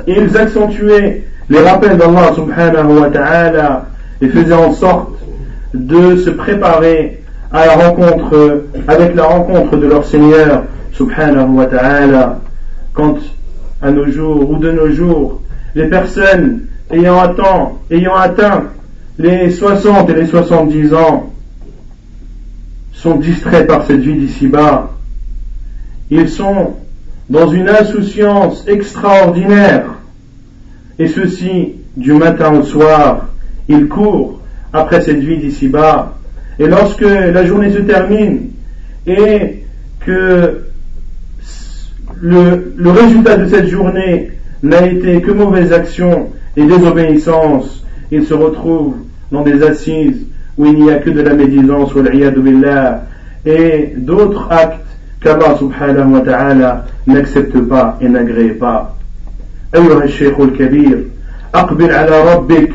ils 0.06 0.36
accentuaient 0.36 1.24
les 1.48 1.60
rappels 1.60 1.96
d'Allah 1.96 2.32
subhanahu 2.34 2.98
wa 2.98 3.10
ta'ala 3.10 3.86
et 4.20 4.28
faisaient 4.28 4.52
en 4.52 4.72
sorte 4.72 5.12
de 5.72 6.16
se 6.16 6.30
préparer 6.30 7.22
à 7.52 7.66
la 7.66 7.74
rencontre, 7.74 8.64
avec 8.88 9.14
la 9.14 9.24
rencontre 9.24 9.76
de 9.76 9.86
leur 9.86 10.04
Seigneur 10.04 10.64
subhanahu 10.92 11.50
wa 11.50 11.66
ta'ala. 11.66 12.40
Quand 12.92 13.18
à 13.82 13.90
nos 13.90 14.10
jours 14.10 14.50
ou 14.50 14.56
de 14.58 14.72
nos 14.72 14.90
jours, 14.90 15.42
les 15.74 15.86
personnes 15.86 16.62
ayant 16.90 17.20
atteint, 17.20 17.72
ayant 17.90 18.16
atteint 18.16 18.64
les 19.18 19.50
60 19.50 20.10
et 20.10 20.14
les 20.14 20.26
70 20.26 20.94
ans 20.94 21.32
sont 22.92 23.16
distraits 23.16 23.66
par 23.66 23.84
cette 23.86 24.00
vie 24.00 24.14
d'ici-bas. 24.14 24.90
Ils 26.10 26.28
sont 26.28 26.74
dans 27.28 27.48
une 27.48 27.68
insouciance 27.68 28.66
extraordinaire 28.68 29.86
et 30.98 31.08
ceci 31.08 31.74
du 31.96 32.12
matin 32.12 32.52
au 32.52 32.62
soir. 32.62 33.28
Ils 33.68 33.88
courent 33.88 34.40
après 34.72 35.00
cette 35.00 35.18
vie 35.18 35.38
d'ici-bas. 35.38 36.14
Et 36.58 36.66
lorsque 36.66 37.02
la 37.02 37.44
journée 37.44 37.72
se 37.72 37.78
termine 37.78 38.50
et 39.06 39.64
que 40.00 40.62
le, 42.20 42.90
résultat 42.90 43.36
de 43.36 43.48
cette 43.48 43.66
journée 43.66 44.30
n'a 44.62 44.86
été 44.86 45.20
que 45.20 45.32
mauvaise 45.32 45.72
action 45.72 46.30
et 46.56 46.64
désobéissance, 46.64 47.84
ils 48.10 48.24
se 48.24 48.34
retrouvent 48.34 48.96
dans 49.30 49.42
des 49.42 49.62
assises 49.62 50.24
où 50.56 50.66
il 50.66 50.84
n'y 50.84 50.90
a 50.90 50.96
que 50.96 51.10
de 51.10 51.20
la 51.20 51.34
médisance 51.34 51.90
et 53.44 53.92
d'autres 53.96 54.48
actes 54.50 54.86
qu'Allah 55.20 55.56
subhanahu 55.58 56.12
wa 56.14 56.20
ta'ala 56.20 56.84
n'accepte 57.06 57.58
pas 57.68 57.98
et 58.00 58.08
n'agrée 58.08 58.50
pas. 58.50 58.96
أيها 59.74 60.04
الشيخ 60.04 60.40
الكبير 60.40 61.04
أقبل 61.54 61.90
على 61.94 62.34
ربك 62.34 62.70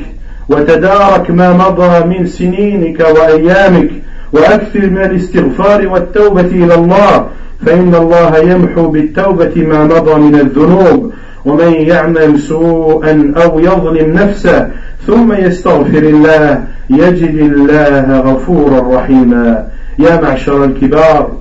وتدارك 0.49 1.31
ما 1.31 1.53
مضى 1.53 2.07
من 2.07 2.27
سنينك 2.27 2.99
وأيامك 2.99 3.89
وأكثر 4.33 4.89
من 4.89 4.97
الاستغفار 4.97 5.87
والتوبة 5.87 6.41
إلى 6.41 6.75
الله 6.75 7.27
فإن 7.65 7.95
الله 7.95 8.37
يمحو 8.37 8.87
بالتوبة 8.87 9.51
ما 9.55 9.83
مضى 9.83 10.13
من 10.13 10.35
الذنوب 10.35 11.13
ومن 11.45 11.71
يعمل 11.73 12.39
سوءا 12.39 13.33
أو 13.37 13.59
يظلم 13.59 14.13
نفسه 14.13 14.69
ثم 15.07 15.33
يستغفر 15.33 16.03
الله 16.03 16.63
يجد 16.89 17.35
الله 17.35 18.19
غفورا 18.19 18.97
رحيما 18.97 19.67
يا 19.99 20.21
معشر 20.21 20.65
الكبار 20.65 21.31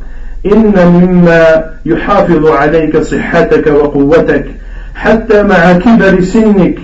إن 0.47 0.75
مما 0.87 1.65
يحافظ 1.87 2.47
عليك 2.47 2.97
صحتك 2.97 3.67
وقوتك 3.67 4.45
حتى 4.95 5.43
مع 5.43 5.73
كبر 5.73 6.21
سنك 6.21 6.79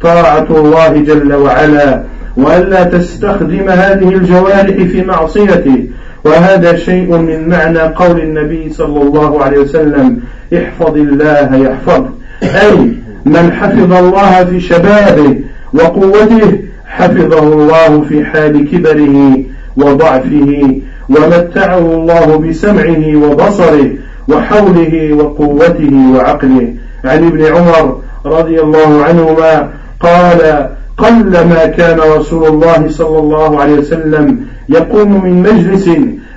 طاعة 0.00 0.46
الله 0.50 0.88
جل 0.88 1.34
وعلا 1.34 2.02
وألا 2.36 2.84
تستخدم 2.84 3.68
هذه 3.68 4.08
الجوارح 4.08 4.76
في 4.76 5.04
معصيته. 5.04 5.84
وهذا 6.24 6.76
شيء 6.76 7.16
من 7.16 7.48
معنى 7.48 7.78
قول 7.78 8.20
النبي 8.20 8.72
صلى 8.72 9.02
الله 9.02 9.44
عليه 9.44 9.58
وسلم 9.58 10.20
احفظ 10.54 10.96
الله 10.96 11.56
يحفظ 11.56 12.04
أي 12.42 12.92
من 13.24 13.52
حفظ 13.52 13.92
الله 13.92 14.44
في 14.44 14.60
شبابه 14.60 15.40
وقوته 15.72 16.58
حفظه 16.86 17.52
الله 17.52 18.04
في 18.08 18.24
حال 18.24 18.70
كبره 18.70 19.38
وضعفه. 19.76 20.80
ومتعه 21.10 21.78
الله 21.78 22.38
بسمعه 22.38 23.16
وبصره 23.16 23.90
وحوله 24.28 25.12
وقوته 25.12 25.92
وعقله. 26.14 26.74
عن 27.04 27.26
ابن 27.26 27.44
عمر 27.44 28.00
رضي 28.26 28.60
الله 28.60 29.04
عنهما 29.04 29.68
قال 30.00 30.68
قل 30.98 31.24
ما 31.30 31.66
كان 31.66 31.98
رسول 32.00 32.46
الله 32.46 32.88
صلى 32.88 33.18
الله 33.18 33.60
عليه 33.60 33.74
وسلم 33.74 34.40
يقوم 34.68 35.24
من 35.24 35.42
مجلس 35.42 35.90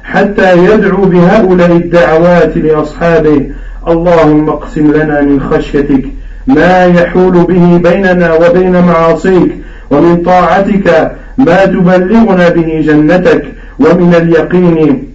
حتى 0.03 0.65
يدعو 0.65 1.05
بهؤلاء 1.05 1.71
الدعوات 1.71 2.57
لأصحابه. 2.57 3.51
اللهم 3.87 4.49
اقسم 4.49 4.91
لنا 4.91 5.21
من 5.21 5.41
خشيتك 5.41 6.05
ما 6.47 6.85
يحول 6.85 7.31
به 7.31 7.89
بيننا 7.89 8.33
وبين 8.33 8.81
معاصيك 8.81 9.51
ومن 9.91 10.17
طاعتك 10.17 11.11
ما 11.37 11.65
تبلغنا 11.65 12.49
به 12.49 12.83
جنتك 12.85 13.45
ومن 13.81 14.13
اليقين 14.15 15.07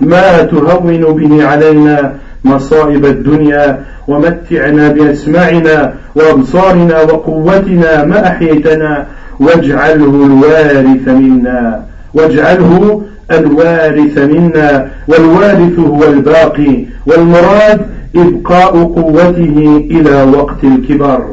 ما 0.00 0.42
تهون 0.42 0.96
به 0.96 1.44
علينا 1.44 2.12
مصائب 2.44 3.04
الدنيا 3.06 3.84
ومتعنا 4.08 4.88
بأسماعنا 4.88 5.94
وأبصارنا 6.14 7.02
وقوتنا 7.02 8.04
ما 8.04 8.28
أحييتنا 8.28 9.06
واجعله 9.40 10.26
الوارث 10.26 11.08
منا 11.08 11.84
واجعله 12.14 13.02
الوارث 13.30 14.18
منا 14.18 14.88
والوارث 15.08 15.78
هو 15.78 16.04
الباقي 16.04 16.84
والمراد 17.06 17.80
إبقاء 18.16 18.84
قوته 18.84 19.86
إلى 19.90 20.22
وقت 20.22 20.64
الكبر. 20.64 21.24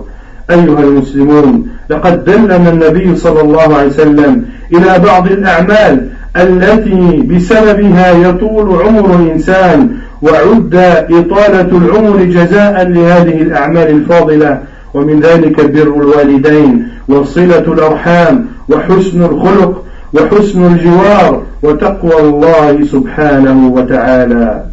أيها 0.52 0.80
المسلمون 0.80 1.67
لقد 1.89 2.26
دلنا 2.26 2.56
النبي 2.56 3.15
صلى 3.15 3.41
الله 3.41 3.76
عليه 3.76 3.88
وسلم 3.88 4.45
إلى 4.73 5.00
بعض 5.00 5.28
الأعمال 5.28 6.10
التي 6.38 7.21
بسببها 7.21 8.12
يطول 8.12 8.82
عمر 8.82 9.15
الإنسان 9.15 9.89
وعد 10.21 10.76
إطالة 11.12 11.78
العمر 11.78 12.23
جزاء 12.23 12.88
لهذه 12.88 13.41
الأعمال 13.41 13.88
الفاضلة. 13.88 14.62
ومن 14.93 15.19
ذلك 15.19 15.65
بر 15.65 15.82
الوالدين 15.82 16.88
وصلة 17.08 17.73
الأرحام 17.73 18.45
وحسن 18.69 19.23
الخلق 19.23 19.84
وحسن 20.13 20.65
الجوار 20.73 21.43
وتقوى 21.63 22.19
الله 22.19 22.86
سبحانه 22.86 23.67
وتعالى. 23.67 24.63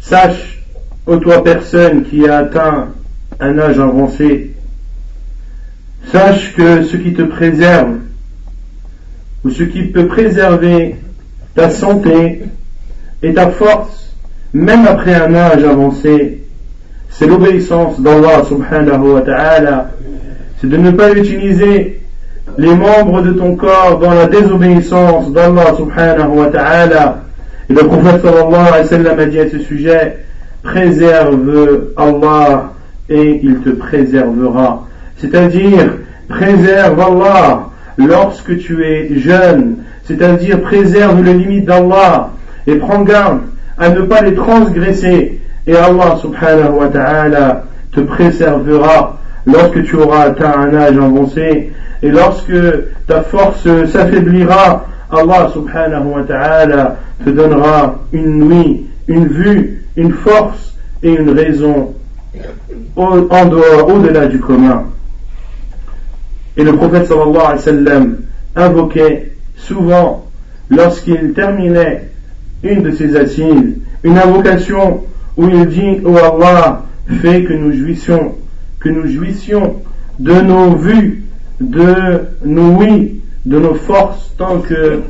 Sache, 0.00 0.62
ô 1.06 1.16
toi 1.16 1.44
personne 1.44 2.04
qui 2.04 2.26
a 2.26 2.38
atteint 2.38 2.88
un 3.38 3.58
âge 3.58 3.78
avancé, 3.78 4.52
sache 6.10 6.54
que 6.56 6.82
ce 6.82 6.96
qui 6.96 7.12
te 7.12 7.22
préserve 7.22 7.96
ou 9.44 9.50
ce 9.50 9.62
qui 9.62 9.84
peut 9.84 10.06
préserver 10.06 10.96
ta 11.54 11.70
santé 11.70 12.42
et 13.22 13.34
ta 13.34 13.50
force, 13.50 14.14
même 14.52 14.86
après 14.86 15.14
un 15.14 15.34
âge 15.34 15.64
avancé, 15.64 16.42
c'est 17.10 17.26
l'obéissance 17.26 18.00
d'Allah 18.00 18.44
subhanahu 18.48 19.12
wa 19.14 19.20
ta'ala. 19.20 19.90
C'est 20.60 20.68
de 20.68 20.76
ne 20.76 20.90
pas 20.90 21.12
utiliser 21.12 22.00
les 22.58 22.74
membres 22.74 23.22
de 23.22 23.32
ton 23.32 23.56
corps 23.56 23.98
dans 23.98 24.14
la 24.14 24.26
désobéissance 24.26 25.32
d'Allah 25.32 25.74
subhanahu 25.76 26.38
wa 26.38 26.46
ta'ala. 26.46 27.22
Et 27.68 27.72
le 27.72 27.82
prophète 27.86 28.22
sallallahu 28.22 28.54
alayhi 28.54 28.82
wa 28.82 28.84
sallam 28.84 29.18
a 29.18 29.26
dit 29.26 29.40
à 29.40 29.50
ce 29.50 29.58
sujet, 29.58 30.18
préserve 30.62 31.84
Allah 31.96 32.72
et 33.08 33.40
il 33.42 33.56
te 33.60 33.70
préservera. 33.70 34.86
C'est-à-dire, 35.16 35.94
préserve 36.28 37.00
Allah 37.00 37.70
lorsque 37.98 38.58
tu 38.58 38.84
es 38.84 39.18
jeune, 39.18 39.76
c'est-à-dire 40.04 40.60
préserve 40.60 41.22
les 41.22 41.34
limites 41.34 41.66
d'Allah 41.66 42.30
et 42.66 42.76
prends 42.76 43.02
garde 43.02 43.40
à 43.78 43.88
ne 43.90 44.02
pas 44.02 44.20
les 44.22 44.34
transgresser 44.34 45.40
et 45.66 45.76
Allah 45.76 46.16
subhanahu 46.20 46.72
wa 46.78 46.88
ta'ala 46.88 47.64
te 47.92 48.00
préservera 48.00 49.18
lorsque 49.46 49.84
tu 49.84 49.96
auras 49.96 50.24
atteint 50.26 50.52
un 50.58 50.74
âge 50.74 50.96
avancé 50.96 51.72
et 52.02 52.10
lorsque 52.10 52.52
ta 53.06 53.22
force 53.22 53.66
s'affaiblira 53.86 54.86
Allah 55.10 55.50
subhanahu 55.52 56.06
wa 56.14 56.22
ta'ala 56.22 56.96
te 57.24 57.30
donnera 57.30 57.96
une 58.12 58.48
nuit, 58.48 58.86
une 59.08 59.26
vue, 59.26 59.82
une 59.96 60.12
force 60.12 60.74
et 61.02 61.12
une 61.12 61.30
raison 61.30 61.94
au-delà 62.96 64.26
du 64.26 64.38
commun. 64.38 64.84
Et 66.60 66.62
le 66.62 66.74
prophète 66.74 67.06
sallallahu 67.06 67.36
alayhi 67.36 67.56
wa 67.56 67.58
sallam 67.58 68.16
invoquait 68.54 69.32
souvent, 69.56 70.26
lorsqu'il 70.68 71.32
terminait 71.32 72.10
une 72.62 72.82
de 72.82 72.90
ses 72.90 73.16
assises, 73.16 73.78
une 74.04 74.18
invocation 74.18 75.00
où 75.38 75.48
il 75.48 75.66
dit, 75.68 76.02
oh 76.04 76.14
Allah, 76.18 76.84
fais 77.22 77.44
que 77.44 77.54
nous 77.54 77.72
jouissions, 77.72 78.34
que 78.78 78.90
nous 78.90 79.06
jouissions 79.06 79.76
de 80.18 80.34
nos 80.34 80.76
vues, 80.76 81.22
de 81.62 81.94
nos 82.44 82.72
oui, 82.72 83.22
de 83.46 83.58
nos 83.58 83.72
forces, 83.72 84.34
tant 84.36 84.58
que 84.58 85.00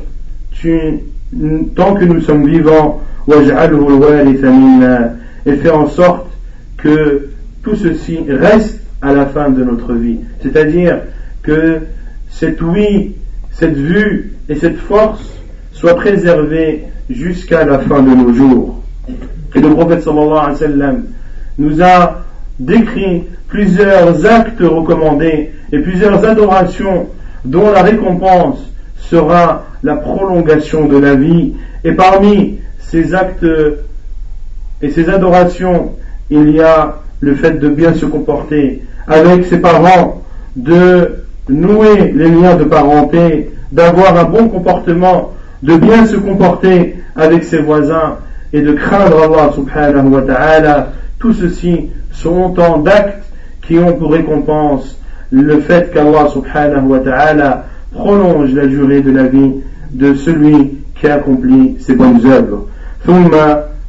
tant 1.75 1.95
que 1.95 2.05
nous 2.05 2.21
sommes 2.21 2.47
vivants, 2.47 3.01
et 5.45 5.53
fais 5.57 5.69
en 5.69 5.87
sorte 5.89 6.27
que 6.77 7.27
tout 7.61 7.75
ceci 7.75 8.19
reste 8.29 8.79
à 9.01 9.11
la 9.11 9.25
fin 9.25 9.49
de 9.49 9.65
notre 9.65 9.93
vie. 9.95 10.19
C'est-à-dire 10.41 11.01
que 11.43 11.79
cette 12.29 12.61
oui, 12.61 13.15
cette 13.51 13.75
vue 13.75 14.33
et 14.49 14.55
cette 14.55 14.77
force 14.77 15.29
soient 15.71 15.95
préservées 15.95 16.85
jusqu'à 17.09 17.65
la 17.65 17.79
fin 17.79 18.01
de 18.01 18.09
nos 18.09 18.33
jours. 18.33 18.81
Et 19.55 19.59
le 19.59 19.69
prophète 19.69 20.03
sallallahu 20.03 20.37
alayhi 20.37 20.51
wa 20.51 20.55
sallam 20.55 21.03
nous 21.57 21.83
a 21.83 22.23
décrit 22.59 23.23
plusieurs 23.47 24.25
actes 24.25 24.61
recommandés 24.61 25.51
et 25.71 25.79
plusieurs 25.79 26.23
adorations 26.25 27.07
dont 27.43 27.71
la 27.71 27.83
récompense 27.83 28.59
sera 28.97 29.65
la 29.83 29.95
prolongation 29.95 30.87
de 30.87 30.97
la 30.97 31.15
vie. 31.15 31.53
Et 31.83 31.93
parmi 31.93 32.59
ces 32.79 33.13
actes 33.13 33.45
et 34.81 34.89
ces 34.89 35.09
adorations, 35.09 35.93
il 36.29 36.51
y 36.51 36.61
a 36.61 36.99
le 37.19 37.35
fait 37.35 37.59
de 37.59 37.69
bien 37.69 37.93
se 37.93 38.05
comporter 38.05 38.81
avec 39.07 39.45
ses 39.45 39.59
parents, 39.59 40.23
de 40.55 41.23
nouer 41.50 42.12
les 42.14 42.28
liens 42.28 42.56
de 42.56 42.64
parenté, 42.64 43.50
d'avoir 43.72 44.16
un 44.16 44.24
bon 44.24 44.48
comportement, 44.48 45.32
de 45.62 45.76
bien 45.76 46.06
se 46.06 46.16
comporter 46.16 46.96
avec 47.14 47.44
ses 47.44 47.58
voisins 47.58 48.16
et 48.52 48.60
de 48.60 48.72
craindre 48.72 49.22
Allah 49.22 49.52
subhanahu 49.54 50.08
wa 50.08 50.22
ta'ala. 50.22 50.92
Tout 51.18 51.32
ceci 51.32 51.90
sont 52.12 52.50
autant 52.50 52.78
d'actes 52.78 53.24
qui 53.62 53.78
ont 53.78 53.94
pour 53.94 54.12
récompense 54.12 54.98
le 55.30 55.60
fait 55.60 55.92
qu'Allah 55.92 56.28
subhanahu 56.32 56.86
wa 56.86 56.98
ta'ala 57.00 57.64
prolonge 57.92 58.52
la 58.52 58.66
durée 58.66 59.00
de 59.00 59.10
la 59.10 59.24
vie 59.24 59.54
de 59.92 60.14
celui 60.14 60.78
qui 60.94 61.06
accomplit 61.06 61.76
ses 61.80 61.94
bonnes 61.94 62.20
œuvres. 62.26 62.66
ثم 63.06 63.30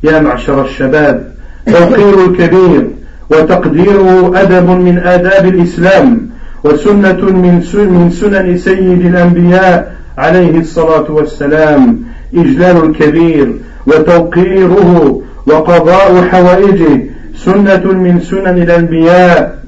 يا 0.03 0.19
معشر 0.19 0.61
الشباب 0.65 1.31
توقير 1.65 2.25
الكبير 2.25 2.87
وتقديره 3.29 4.31
أدب 4.41 4.69
من 4.69 4.97
آداب 4.97 5.45
الإسلام 5.45 6.29
وسنة 6.64 7.22
من 7.22 7.62
من 7.74 8.10
سنن 8.10 8.58
سيد 8.58 9.06
الأنبياء 9.06 9.96
عليه 10.18 10.58
الصلاة 10.60 11.10
والسلام 11.10 12.02
إجلال 12.34 12.84
الكبير 12.84 13.54
وتوقيره 13.86 15.22
وقضاء 15.46 16.22
حوائجه 16.22 17.00
سنة 17.36 17.92
من 17.92 18.20
سنن 18.20 18.62
الأنبياء. 18.62 19.62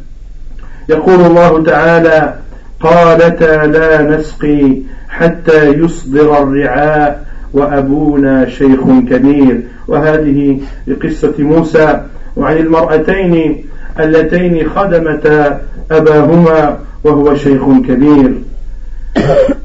يقول 0.88 1.20
الله 1.20 1.62
تعالى 1.62 2.34
قالتا 2.80 3.66
لا 3.66 4.16
نسقي 4.16 4.76
حتى 5.08 5.68
يصدر 5.68 6.42
الرعاء 6.42 7.24
وأبونا 7.52 8.48
شيخ 8.48 8.80
كبير. 9.10 9.60
وهذه 9.88 10.60
لقصة 10.86 11.34
موسى. 11.38 12.00
وعن 12.36 12.56
المرأتين 12.56 13.64
اللتين 14.00 14.68
خدمتا 14.76 15.60
أباهما 15.90 16.78
وهو 17.04 17.34
شيخ 17.36 17.62
كبير. 17.88 18.32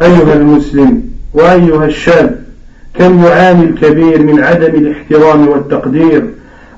أيها 0.02 0.34
المسلم 0.34 1.04
وأيها 1.34 1.86
الشاب 1.86 2.44
كم 2.94 3.24
يعاني 3.24 3.64
الكبير 3.64 4.22
من 4.24 4.44
عدم 4.44 4.76
الاحترام 4.76 5.48
والتقدير؟ 5.48 6.26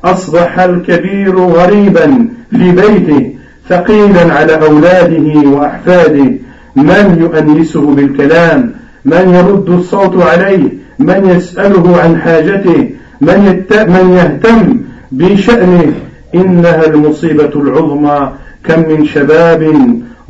أصبح 0.03 0.59
الكبير 0.59 1.39
غريبا 1.39 2.27
في 2.51 2.71
بيته 2.71 3.33
ثقيلا 3.69 4.33
على 4.33 4.53
أولاده 4.53 5.49
وأحفاده. 5.49 6.31
من 6.75 7.17
يؤنسه 7.19 7.95
بالكلام؟ 7.95 8.73
من 9.05 9.33
يرد 9.33 9.69
الصوت 9.69 10.23
عليه؟ 10.23 10.69
من 10.99 11.35
يسأله 11.37 11.97
عن 11.97 12.21
حاجته؟ 12.21 12.89
من, 13.21 13.63
من 13.71 14.17
يهتم 14.17 14.77
بشأنه؟ 15.11 15.93
إنها 16.35 16.85
المصيبة 16.85 17.51
العظمى. 17.55 18.31
كم 18.63 18.89
من 18.89 19.05
شباب 19.05 19.73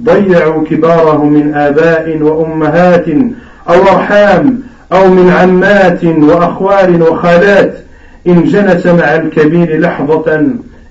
ضيعوا 0.01 0.63
كباره 0.63 1.25
من 1.25 1.53
آباء 1.53 2.17
وأمهات 2.21 3.05
أو 3.69 3.81
أرحام 3.93 4.59
أو 4.93 5.07
من 5.07 5.29
عمات 5.29 6.03
وأخوال 6.03 7.01
وخالات. 7.01 7.73
إن 8.27 8.43
جلس 8.43 8.85
مع 8.85 9.15
الكبير 9.15 9.79
لحظة 9.79 10.43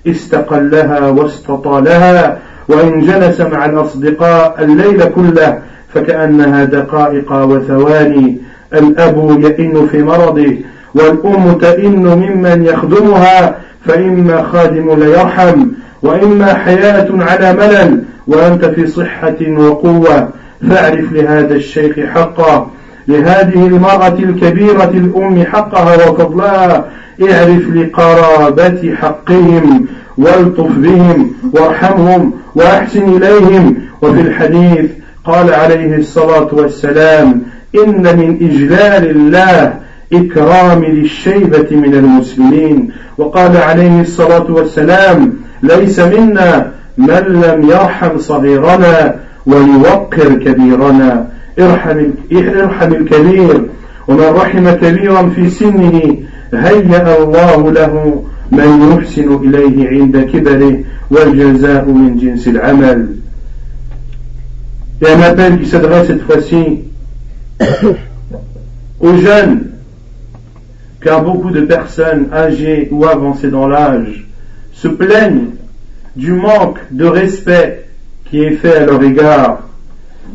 استقلها 0.07 1.09
واستطالها 1.09 2.37
وإن 2.67 2.99
جلس 2.99 3.41
مع 3.41 3.65
الأصدقاء 3.65 4.63
الليل 4.63 5.03
كله 5.03 5.59
فكأنها 5.93 6.63
دقائق 6.63 7.33
وثواني. 7.33 8.37
الأب 8.73 9.37
يئن 9.43 9.87
في 9.91 10.03
مرضه 10.03 10.57
والأم 10.95 11.57
تئن 11.61 12.05
ممن 12.05 12.65
يخدمها. 12.65 13.55
فإما 13.85 14.43
خادم 14.43 14.99
ليرحم 14.99 15.65
وإما 16.01 16.53
حياة 16.53 17.07
على 17.11 17.53
ملل 17.53 18.03
وأنت 18.27 18.65
في 18.65 18.87
صحة 18.87 19.37
وقوة. 19.57 20.29
فاعرف 20.69 21.13
لهذا 21.13 21.55
الشيخ 21.55 21.99
حقه 21.99 22.67
لهذه 23.07 23.67
المرأة 23.67 24.17
الكبيرة 24.19 24.91
الأم 24.93 25.43
حقها 25.43 26.09
وفضلها 26.09 26.85
اعرف 27.21 27.69
لقرابة 27.75 28.95
حقهم 29.01 29.85
والطف 30.17 30.71
بهم 30.77 31.31
وارحمهم 31.53 32.33
وأحسن 32.55 33.17
إليهم. 33.17 33.75
وفي 34.01 34.21
الحديث 34.21 34.91
قال 35.25 35.53
عليه 35.53 35.95
الصلاة 35.95 36.47
والسلام 36.51 37.41
إن 37.75 38.01
من 38.01 38.37
إجلال 38.41 39.09
الله 39.09 39.73
إكرام 40.13 40.83
للشيبة 40.83 41.67
من 41.71 41.93
المسلمين. 41.93 42.91
وقال 43.17 43.57
عليه 43.57 44.01
الصلاة 44.01 44.51
والسلام 44.51 45.33
ليس 45.63 45.99
منا 45.99 46.71
من 46.97 47.41
لم 47.45 47.69
يرحم 47.69 48.17
صغيرنا 48.17 49.15
ويوقر 49.45 50.33
كبيرنا. 50.33 51.27
ارحم, 51.59 52.03
ارحم 52.31 52.93
الكبير. 52.93 53.65
ومن 54.07 54.23
رحم 54.23 54.69
كبيرا 54.69 55.29
في 55.35 55.49
سنه 55.49 56.17
هيأ 56.53 57.23
الله 57.23 57.71
له 57.71 58.23
من 58.51 58.91
يحسن 58.91 59.35
إليه 59.35 59.89
عند 59.89 60.17
كبره 60.17 60.79
والجزاء 61.11 61.85
من 61.85 62.17
جنس 62.17 62.47
العمل. 62.47 63.07
Et 65.01 65.07
un 65.07 65.21
appel 65.21 65.59
qui 65.59 65.65
s'adresse 65.65 66.07
cette 66.07 66.21
fois-ci 66.21 66.81
aux 68.99 69.15
jeunes, 69.17 69.70
car 71.01 71.23
beaucoup 71.23 71.49
de 71.49 71.61
personnes 71.61 72.27
âgées 72.31 72.87
ou 72.91 73.05
avancées 73.05 73.49
dans 73.49 73.67
l'âge 73.67 74.25
se 74.73 74.87
plaignent 74.87 75.49
du 76.15 76.33
manque 76.33 76.79
de 76.91 77.05
respect 77.05 77.85
qui 78.25 78.43
est 78.43 78.51
fait 78.51 78.77
à 78.77 78.85
leur 78.85 79.01
égard. 79.03 79.63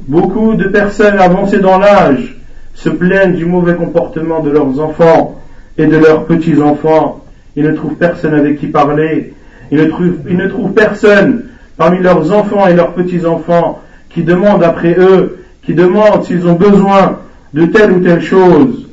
Beaucoup 0.08 0.54
de 0.54 0.68
personnes 0.68 1.18
avancées 1.18 1.60
dans 1.60 1.78
l'âge 1.78 2.36
se 2.74 2.88
plaignent 2.88 3.36
du 3.36 3.46
mauvais 3.46 3.74
comportement 3.74 4.40
de 4.40 4.50
leurs 4.50 4.80
enfants 4.80 5.40
et 5.78 5.86
de 5.86 5.96
leurs 5.96 6.26
petits-enfants. 6.26 7.24
Ils 7.54 7.64
ne 7.64 7.72
trouvent 7.72 7.94
personne 7.94 8.34
avec 8.34 8.58
qui 8.58 8.66
parler. 8.66 9.34
Ils 9.70 9.78
ne 9.78 9.86
trouvent, 9.86 10.18
ils 10.28 10.36
ne 10.36 10.48
trouvent 10.48 10.72
personne 10.72 11.44
parmi 11.76 12.02
leurs 12.02 12.32
enfants 12.32 12.66
et 12.66 12.74
leurs 12.74 12.92
petits-enfants 12.92 13.80
qui 14.10 14.22
demandent 14.22 14.64
après 14.64 14.96
eux, 14.98 15.38
qui 15.62 15.74
demandent 15.74 16.24
s'ils 16.24 16.46
ont 16.46 16.54
besoin 16.54 17.18
de 17.54 17.66
telle 17.66 17.92
ou 17.92 18.00
telle 18.00 18.22
chose. 18.22 18.88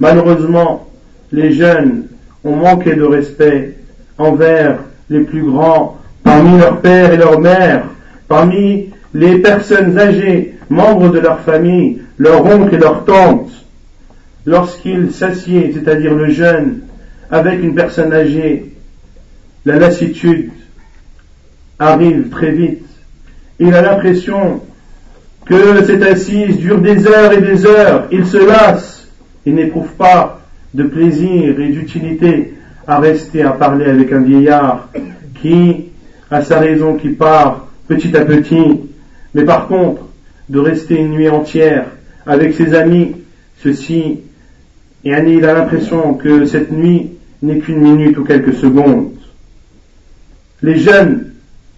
Malheureusement, 0.00 0.86
les 1.32 1.52
jeunes 1.52 2.06
ont 2.44 2.56
manqué 2.56 2.94
de 2.94 3.02
respect 3.02 3.76
envers 4.18 4.78
les 5.10 5.20
plus 5.20 5.42
grands, 5.42 5.98
parmi 6.22 6.58
leurs 6.58 6.80
pères 6.80 7.12
et 7.12 7.16
leurs 7.16 7.40
mères, 7.40 7.84
parmi 8.28 8.90
les 9.14 9.38
personnes 9.38 9.98
âgées, 9.98 10.54
membres 10.68 11.08
de 11.10 11.18
leur 11.18 11.40
famille, 11.40 12.02
leurs 12.18 12.44
oncles 12.44 12.74
et 12.74 12.78
leurs 12.78 13.04
tantes, 13.04 13.50
lorsqu'ils 14.46 15.12
s'assied, 15.12 15.72
c'est-à-dire 15.74 16.14
le 16.14 16.30
jeune, 16.30 16.80
avec 17.30 17.62
une 17.62 17.74
personne 17.74 18.12
âgée, 18.12 18.72
la 19.64 19.78
lassitude 19.78 20.50
arrive 21.78 22.28
très 22.30 22.50
vite. 22.50 22.86
Il 23.58 23.74
a 23.74 23.82
l'impression 23.82 24.60
que 25.46 25.84
cette 25.84 26.02
assise 26.02 26.58
dure 26.58 26.80
des 26.80 27.06
heures 27.06 27.32
et 27.32 27.40
des 27.40 27.66
heures, 27.66 28.06
il 28.10 28.26
se 28.26 28.38
lasse, 28.38 29.08
il 29.44 29.54
n'éprouve 29.54 29.92
pas 29.94 30.41
de 30.74 30.84
plaisir 30.84 31.60
et 31.60 31.68
d'utilité 31.68 32.54
à 32.86 32.98
rester 32.98 33.42
à 33.42 33.50
parler 33.50 33.86
avec 33.86 34.12
un 34.12 34.20
vieillard 34.20 34.88
qui 35.40 35.84
a 36.30 36.42
sa 36.42 36.58
raison 36.58 36.96
qui 36.96 37.10
part 37.10 37.68
petit 37.88 38.16
à 38.16 38.24
petit, 38.24 38.80
mais 39.34 39.44
par 39.44 39.68
contre, 39.68 40.02
de 40.48 40.58
rester 40.58 40.98
une 40.98 41.10
nuit 41.10 41.28
entière 41.28 41.86
avec 42.26 42.54
ses 42.54 42.74
amis, 42.74 43.16
ceci, 43.62 44.20
et 45.04 45.10
il 45.10 45.44
a 45.44 45.54
l'impression 45.54 46.14
que 46.14 46.46
cette 46.46 46.70
nuit 46.70 47.10
n'est 47.42 47.58
qu'une 47.58 47.80
minute 47.80 48.16
ou 48.18 48.24
quelques 48.24 48.54
secondes. 48.54 49.10
Les 50.62 50.76
jeunes 50.76 51.32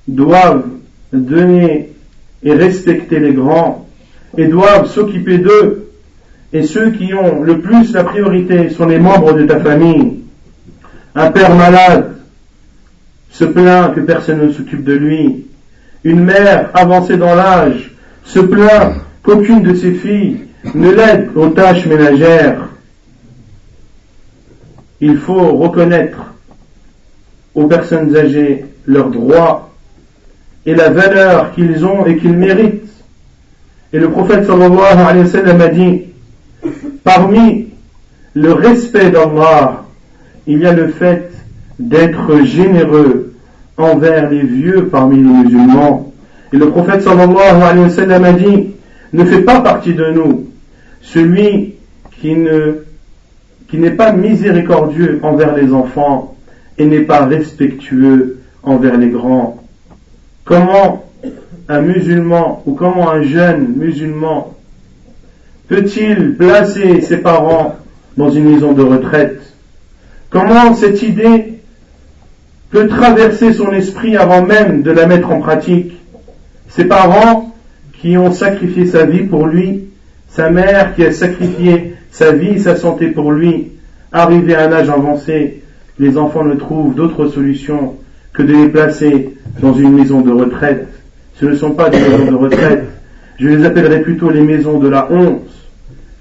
doivent 0.07 0.67
donner 1.13 1.91
et 2.43 2.53
respecter 2.53 3.19
les 3.19 3.33
grands 3.33 3.89
et 4.37 4.47
doivent 4.47 4.91
s'occuper 4.91 5.39
d'eux. 5.39 5.84
Et 6.55 6.63
ceux 6.63 6.93
qui 6.93 7.13
ont 7.13 7.43
le 7.43 7.59
plus 7.59 7.93
la 7.93 8.05
priorité 8.05 8.71
sont 8.71 8.87
les 8.87 9.01
membres 9.01 9.33
de 9.33 9.45
ta 9.45 9.59
famille. 9.59 10.21
Un 11.17 11.33
père 11.33 11.53
malade 11.53 12.15
se 13.33 13.45
plaint 13.45 13.93
que 13.93 14.01
personne 14.01 14.47
ne 14.47 14.53
s'occupe 14.53 14.85
de 14.85 14.93
lui. 14.93 15.47
Une 16.05 16.21
mère 16.21 16.71
avancée 16.73 17.17
dans 17.17 17.35
l'âge 17.35 17.91
se 18.25 18.39
plaint 18.39 18.95
qu'aucune 19.25 19.63
de 19.63 19.75
ses 19.75 19.95
filles 19.95 20.43
ne 20.77 20.93
l'aide 20.93 21.31
aux 21.35 21.49
tâches 21.49 21.87
ménagères. 21.87 22.69
Il 25.01 25.17
faut 25.17 25.57
reconnaître 25.57 26.35
aux 27.57 27.67
personnes 27.67 28.15
âgées 28.17 28.65
leurs 28.87 29.11
droits 29.11 29.73
et 30.67 30.75
la 30.77 30.91
valeur 30.91 31.53
qu'ils 31.53 31.85
ont 31.85 32.07
et 32.07 32.17
qu'ils 32.17 32.37
méritent. 32.37 32.83
Et 33.93 33.99
le 33.99 34.09
prophète 34.09 34.47
sallallahu 34.47 34.99
alayhi 35.01 35.25
wa 35.25 35.31
sallam 35.31 35.61
a 35.61 35.69
dit, 35.69 36.14
parmi 37.05 37.69
le 38.35 38.53
respect 38.53 39.11
d'Allah, 39.11 39.85
il 40.47 40.59
y 40.59 40.67
a 40.67 40.73
le 40.73 40.89
fait 40.89 41.31
d'être 41.79 42.43
généreux 42.45 43.35
envers 43.77 44.31
les 44.31 44.43
vieux 44.43 44.89
parmi 44.91 45.17
les 45.17 45.23
musulmans. 45.23 46.13
Et 46.53 46.57
le 46.57 46.71
prophète 46.71 47.03
sallallahu 47.03 47.63
alayhi 47.63 47.85
wa 47.85 47.91
sallam 47.91 48.25
a 48.25 48.33
dit, 48.33 48.71
ne 49.13 49.25
fait 49.25 49.43
pas 49.43 49.61
partie 49.61 49.95
de 49.95 50.11
nous 50.11 50.47
celui 51.03 51.75
qui 52.21 52.35
ne 52.35 52.85
qui 53.69 53.79
n'est 53.79 53.91
pas 53.91 54.13
miséricordieux 54.13 55.21
envers 55.23 55.55
les 55.55 55.73
enfants 55.73 56.37
et 56.79 56.87
n'est 56.87 57.01
pas 57.01 57.25
respectueux 57.25 58.39
envers 58.63 58.97
les 58.97 59.09
grands. 59.09 59.63
Comment 60.45 61.05
un 61.69 61.81
musulman 61.81 62.63
ou 62.67 62.75
comment 62.75 63.11
un 63.11 63.23
jeune 63.23 63.75
musulman 63.77 64.54
peut-il 65.69 66.37
placer 66.37 67.01
ses 67.01 67.19
parents 67.19 67.77
dans 68.17 68.31
une 68.31 68.51
maison 68.53 68.73
de 68.73 68.83
retraite? 68.83 69.41
Comment 70.31 70.75
cette 70.75 71.03
idée 71.03 71.55
peut 72.71 72.89
traverser 72.89 73.53
son 73.53 73.73
esprit 73.73 74.17
avant 74.17 74.43
même 74.45 74.83
de 74.83 74.91
la 74.91 75.07
mettre 75.07 75.31
en 75.31 75.41
pratique? 75.41 75.93
Ses 76.69 76.87
parents 76.87 77.55
qui 78.01 78.19
ont 78.19 78.33
sacrifié 78.33 78.87
sa 78.87 79.07
vie 79.07 79.25
pour 79.25 79.47
lui, 79.47 79.85
sa 80.29 80.51
mère 80.51 80.95
qui 80.95 81.05
a 81.05 81.13
sacrifié 81.13 81.95
sa 82.11 82.33
vie 82.33 82.61
sa 82.61 82.77
santé 82.77 83.09
pour 83.09 83.33
lui, 83.33 83.73
arrivé 84.13 84.55
à 84.55 84.69
un 84.69 84.73
âge 84.73 84.89
avancé, 84.89 85.63
les 85.99 86.17
enfants 86.19 86.45
ne 86.45 86.55
trouvent 86.55 86.95
d'autre 86.95 87.29
solution 87.29 87.95
que 88.33 88.43
de 88.43 88.53
les 88.53 88.69
placer 88.69 89.37
dans 89.61 89.75
une 89.75 89.93
maison 89.93 90.21
de 90.21 90.33
retraite. 90.33 90.89
Ce 91.41 91.47
ne 91.47 91.55
sont 91.55 91.73
pas 91.73 91.91
des 91.91 91.99
maisons 91.99 92.31
de 92.31 92.37
retraite. 92.37 92.85
Je 93.39 93.49
les 93.49 93.65
appellerai 93.65 94.03
plutôt 94.03 94.31
les 94.31 94.43
maisons 94.43 94.79
de 94.79 94.89
la 94.89 95.11
honte. 95.11 95.49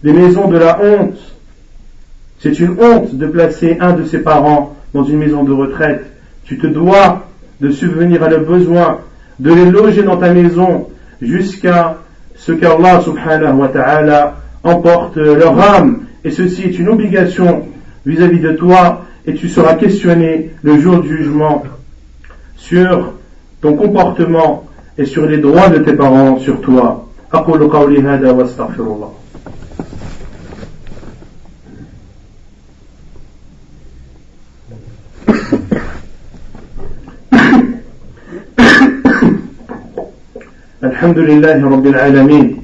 Les 0.03 0.13
maisons 0.13 0.47
de 0.47 0.57
la 0.57 0.79
honte. 0.81 1.17
C'est 2.39 2.59
une 2.59 2.75
honte 2.79 3.15
de 3.15 3.27
placer 3.27 3.77
un 3.79 3.93
de 3.93 4.03
ses 4.03 4.19
parents 4.19 4.75
dans 4.93 5.03
une 5.03 5.17
maison 5.17 5.43
de 5.43 5.53
retraite. 5.53 6.05
Tu 6.43 6.57
te 6.57 6.67
dois 6.67 7.27
de 7.61 7.71
subvenir 7.71 8.23
à 8.23 8.29
leurs 8.29 8.45
besoins, 8.45 8.99
de 9.39 9.53
les 9.53 9.65
loger 9.65 10.03
dans 10.03 10.17
ta 10.17 10.33
maison 10.33 10.89
jusqu'à 11.21 11.97
ce 12.35 12.51
qu'Allah 12.51 13.01
subhanahu 13.01 13.57
wa 13.59 13.69
ta'ala 13.69 14.35
emporte 14.63 15.15
leur 15.15 15.59
âme. 15.59 16.05
Et 16.25 16.31
ceci 16.31 16.63
est 16.63 16.79
une 16.79 16.89
obligation 16.89 17.63
vis-à-vis 18.05 18.39
-vis 18.39 18.51
de 18.51 18.51
toi 18.53 19.05
et 19.25 19.33
tu 19.35 19.47
seras 19.47 19.75
questionné 19.75 20.51
le 20.63 20.79
jour 20.79 21.01
du 21.01 21.17
jugement 21.17 21.63
sur 22.57 23.13
ton 23.61 23.75
comportement 23.75 24.65
et 24.98 25.04
sur 25.04 25.26
les 25.26 25.38
droits 25.38 25.68
de 25.68 25.78
tes 25.78 25.92
parents 25.92 26.38
sur 26.38 26.60
toi. 26.60 27.04
أقول 27.32 27.68
قولي 27.68 28.00
هذا 28.02 28.30
واستغفر 28.30 28.82
الله 28.82 29.12
الحمد 40.84 41.18
لله 41.18 41.70
رب 41.70 41.86
العالمين 41.86 42.56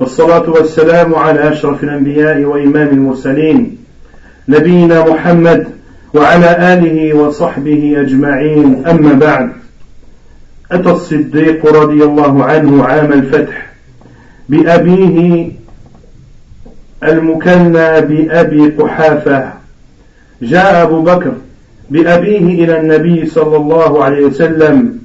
والصلاة 0.00 0.50
والسلام 0.50 1.14
على 1.14 1.52
أشرف 1.52 1.84
الأنبياء 1.84 2.40
وإمام 2.42 2.88
المرسلين 2.88 3.78
نبينا 4.48 5.04
محمد 5.04 5.66
وعلى 6.14 6.72
آله 6.72 7.14
وصحبه 7.14 7.94
أجمعين 8.00 8.86
أما 8.86 9.12
بعد 9.12 9.52
أتى 10.73 10.89
الصديق 10.91 11.65
رضي 11.65 12.03
الله 12.03 12.43
عنه 12.43 12.83
عام 12.83 13.13
الفتح 13.13 13.67
بأبيه 14.49 15.51
المكنى 17.03 18.01
بأبي 18.01 18.67
قحافة. 18.69 19.53
جاء 20.41 20.83
أبو 20.83 21.01
بكر 21.01 21.33
بأبيه 21.89 22.63
إلى 22.63 22.79
النبي 22.79 23.25
صلى 23.25 23.57
الله 23.57 24.03
عليه 24.03 24.25
وسلم 24.25 24.99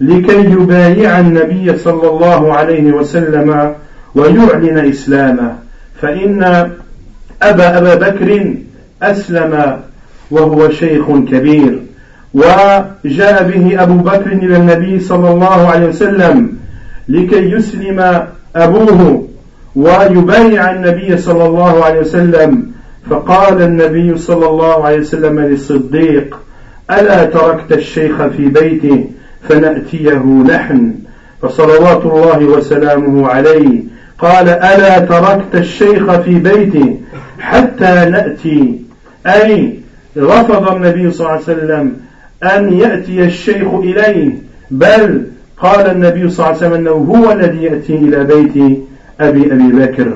لكي 0.00 0.40
يبايع 0.40 1.20
النبي 1.20 1.78
صلى 1.78 2.08
الله 2.08 2.52
عليه 2.52 2.92
وسلم 2.92 3.74
ويعلن 4.14 4.78
إسلامه. 4.78 5.56
فإن 6.02 6.42
أبا 7.42 7.78
أبا 7.78 7.94
بكر 7.94 8.54
أسلم 9.02 9.80
وهو 10.30 10.70
شيخ 10.70 11.10
كبير. 11.10 11.85
وجاء 12.36 13.50
به 13.50 13.82
أبو 13.82 13.94
بكر 13.94 14.32
إلى 14.32 14.56
النبي 14.56 15.00
صلى 15.00 15.30
الله 15.30 15.68
عليه 15.68 15.86
وسلم 15.86 16.56
لكي 17.08 17.50
يسلم 17.50 18.26
أبوه 18.56 19.28
ويبايع 19.76 20.70
النبي 20.70 21.16
صلى 21.16 21.44
الله 21.46 21.84
عليه 21.84 22.00
وسلم. 22.00 22.70
فقال 23.10 23.62
النبي 23.62 24.18
صلى 24.18 24.46
الله 24.46 24.84
عليه 24.84 25.00
وسلم 25.00 25.40
للصديق 25.40 26.38
ألا 26.90 27.24
تركت 27.24 27.72
الشيخ 27.72 28.26
في 28.26 28.48
بيته 28.48 29.04
فنأتيه 29.48 30.24
نحن؟ 30.52 30.94
فصلوات 31.42 32.02
الله 32.06 32.44
وسلامه 32.44 33.28
عليه. 33.28 33.82
قال 34.18 34.48
ألا 34.48 34.98
تركت 34.98 35.54
الشيخ 35.54 36.20
في 36.20 36.38
بيته 36.38 37.00
حتى 37.40 37.92
نأتي؟ 38.10 38.80
أي 39.26 39.78
رفض 40.16 40.64
النبي 40.74 41.10
صلى 41.10 41.26
الله 41.26 41.32
عليه 41.32 41.42
وسلم 41.42 42.05
أن 42.42 42.72
يأتي 42.72 43.24
الشيخ 43.24 43.74
إليه. 43.74 44.30
بل 44.70 45.26
قال 45.58 45.90
النبي 45.90 46.30
صلى 46.30 46.46
الله 46.46 46.56
عليه 46.56 46.66
وسلم 46.66 46.72
أنه 46.72 46.90
هو 46.90 47.32
الذي 47.32 47.62
يأتي 47.62 47.96
إلى 47.96 48.24
بيت 48.24 48.78
أبي 49.20 49.52
أبي 49.52 49.72
بكر. 49.72 50.12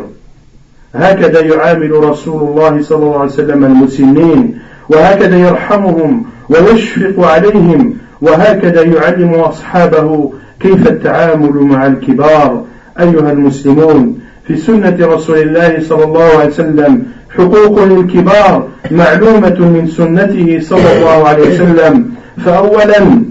هكذا 0.94 1.40
يعامل 1.40 1.90
رسول 1.90 2.42
الله 2.42 2.83
صلى 2.83 2.98
الله 2.98 3.18
عليه 3.18 3.33
وسلم 3.33 3.64
المسلمين 3.64 4.59
وهكذا 4.88 5.37
يرحمهم 5.37 6.24
ويشفق 6.48 7.26
عليهم 7.26 7.96
وهكذا 8.20 8.83
يعلم 8.83 9.35
أصحابه 9.35 10.33
كيف 10.61 10.88
التعامل 10.88 11.52
مع 11.52 11.87
الكبار. 11.87 12.64
أيها 13.00 13.33
المسلمون 13.33 14.18
في 14.46 14.56
سنة 14.56 14.96
رسول 15.00 15.38
الله 15.38 15.83
صلى 15.88 16.04
الله 16.04 16.24
عليه 16.24 16.48
وسلم 16.48 17.06
حقوق 17.36 17.84
للكبار 17.84 18.68
معلومة 18.90 19.58
من 19.58 19.86
سنته 19.86 20.60
صلى 20.60 20.98
الله 20.98 21.28
عليه 21.28 21.54
وسلم. 21.54 22.10
فأولا 22.44 23.22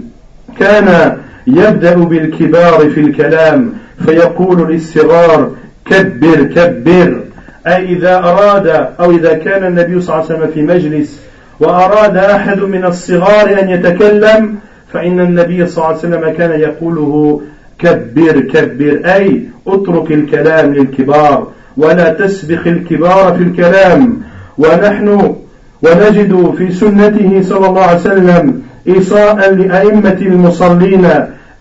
كان 0.58 1.16
يبدأ 1.46 1.94
بالكبار 1.94 2.90
في 2.94 3.00
الكلام 3.00 3.72
فيقول 4.06 4.72
للصغار 4.72 5.50
كبر 5.84 6.42
كبر. 6.42 7.20
أي 7.66 7.84
إذا 7.84 8.18
أراد 8.18 8.66
أو 9.00 9.10
إذا 9.10 9.34
كان 9.34 9.66
النبي 9.66 10.00
صلى 10.00 10.14
الله 10.14 10.26
عليه 10.26 10.34
وسلم 10.34 10.50
في 10.54 10.62
مجلس 10.62 11.20
وأراد 11.60 12.16
أحد 12.16 12.60
من 12.60 12.84
الصغار 12.84 13.60
أن 13.62 13.70
يتكلم 13.70 14.56
فإن 14.92 15.20
النبي 15.20 15.66
صلى 15.66 15.84
الله 15.84 15.86
عليه 15.86 15.98
وسلم 15.98 16.28
كان 16.38 16.60
يقوله 16.60 17.40
كبر 17.78 18.40
كبر. 18.40 19.00
أي 19.04 19.42
اترك 19.66 20.12
الكلام 20.12 20.74
للكبار. 20.74 21.46
ولا 21.76 22.08
تسبق 22.08 22.66
الكبار 22.66 23.34
في 23.36 23.42
الكلام. 23.42 24.20
ونحن 24.58 25.34
ونجد 25.82 26.54
في 26.58 26.72
سنته 26.72 27.42
صلى 27.42 27.66
الله 27.66 27.82
عليه 27.82 28.00
وسلم 28.00 28.62
إيصاء 28.88 29.54
لأئمة 29.54 30.18
المصلين 30.20 31.04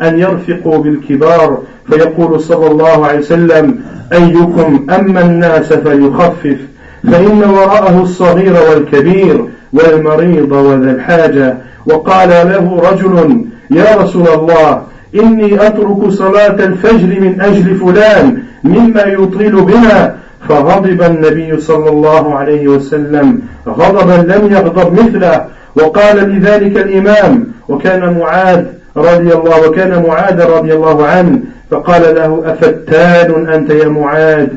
أن 0.01 0.19
يرفقوا 0.19 0.77
بالكبار. 0.77 1.59
فيقول 1.89 2.41
صلى 2.41 2.67
الله 2.71 3.05
عليه 3.05 3.19
وسلم 3.19 3.79
أيكم 4.13 4.87
أما 4.89 5.21
الناس 5.21 5.73
فليخفف 5.73 6.57
فإن 7.03 7.43
وراءه 7.43 8.01
الصغير 8.01 8.53
والكبير 8.69 9.45
والمريض 9.73 10.51
وذا 10.51 10.91
الحاجة. 10.91 11.57
وقال 11.85 12.29
له 12.29 12.81
رجل 12.91 13.45
يا 13.71 13.95
رسول 13.95 14.27
الله 14.27 14.81
إني 15.15 15.67
أترك 15.67 16.09
صلاة 16.09 16.65
الفجر 16.65 17.19
من 17.19 17.41
أجل 17.41 17.75
فلان 17.75 18.37
مما 18.63 19.01
يطيل 19.01 19.61
بنا 19.61 20.15
فغضب 20.49 21.01
النبي 21.01 21.59
صلى 21.59 21.89
الله 21.89 22.35
عليه 22.35 22.67
وسلم. 22.67 23.41
غضبا 23.67 24.33
لم 24.33 24.51
يغضب 24.51 24.93
مثله. 24.93 25.45
وقال 25.75 26.17
لذلك 26.17 26.77
الإمام 26.77 27.45
وكان 27.69 28.17
معاذ 28.19 28.65
رضي 28.97 29.33
الله 29.33 29.67
وكان 29.67 30.03
معاذ 30.07 30.45
رضي 30.45 30.73
الله 30.73 31.05
عنه 31.05 31.39
فقال 31.71 32.01
له 32.01 32.43
أفتان 32.45 33.47
أنت 33.47 33.69
يا 33.69 33.87
معاذ؟ 33.87 34.47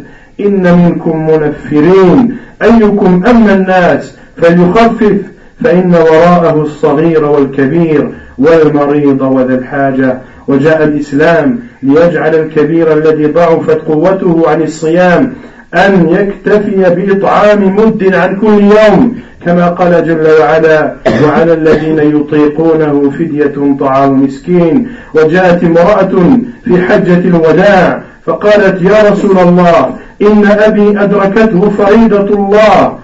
إن 0.40 0.78
منكم 0.78 1.26
منفرين. 1.26 2.36
أيكم 2.62 3.22
أما 3.26 3.54
الناس 3.54 4.16
فليخفف 4.36 5.16
فإن 5.64 5.94
وراءه 5.94 6.62
الصغير 6.62 7.24
والكبير. 7.24 8.12
والمريض 8.38 9.22
وذا 9.22 9.54
الحاجة. 9.54 10.18
وجاء 10.48 10.84
الإسلام 10.84 11.58
ليجعل 11.82 12.34
الكبير 12.34 12.92
الذي 12.92 13.26
ضعفت 13.26 13.80
قوته 13.80 14.42
عن 14.46 14.62
الصيام 14.62 15.32
أن 15.74 16.08
يكتفي 16.08 16.94
بإطعام 16.94 17.76
مد 17.76 18.14
عن 18.14 18.36
كل 18.36 18.62
يوم 18.62 19.16
كما 19.46 19.68
قال 19.68 20.06
جل 20.06 20.28
وعلا 20.40 20.94
وعلى 21.24 21.52
الذين 21.52 21.98
يطيقونه 21.98 23.10
فدية 23.10 23.76
طعام 23.80 24.24
مسكين 24.24 24.88
وجاءت 25.14 25.64
امرأة 25.64 26.38
في 26.64 26.82
حجة 26.82 27.18
الوداع 27.18 28.02
فقالت 28.26 28.82
يا 28.82 29.10
رسول 29.10 29.38
الله 29.38 29.94
إن 30.22 30.46
أبي 30.46 31.02
أدركته 31.02 31.70
فريضة 31.70 32.34
الله 32.34 32.98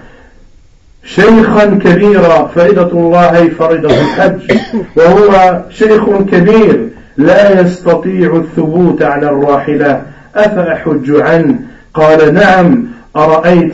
شيخا 1.03 1.65
كبيرا 1.65 2.47
فريضة 2.55 2.91
الله 2.91 3.49
فريضة 3.49 3.89
الحج. 3.89 4.57
وهو 4.95 5.61
شيخ 5.69 6.09
كبير 6.31 6.89
لا 7.17 7.61
يستطيع 7.61 8.35
الثبوت 8.35 9.01
على 9.01 9.29
الراحلة. 9.29 10.03
أفأحج 10.35 11.11
عنه؟ 11.11 11.59
قال 11.93 12.33
نعم. 12.33 12.83
أرأيت 13.15 13.73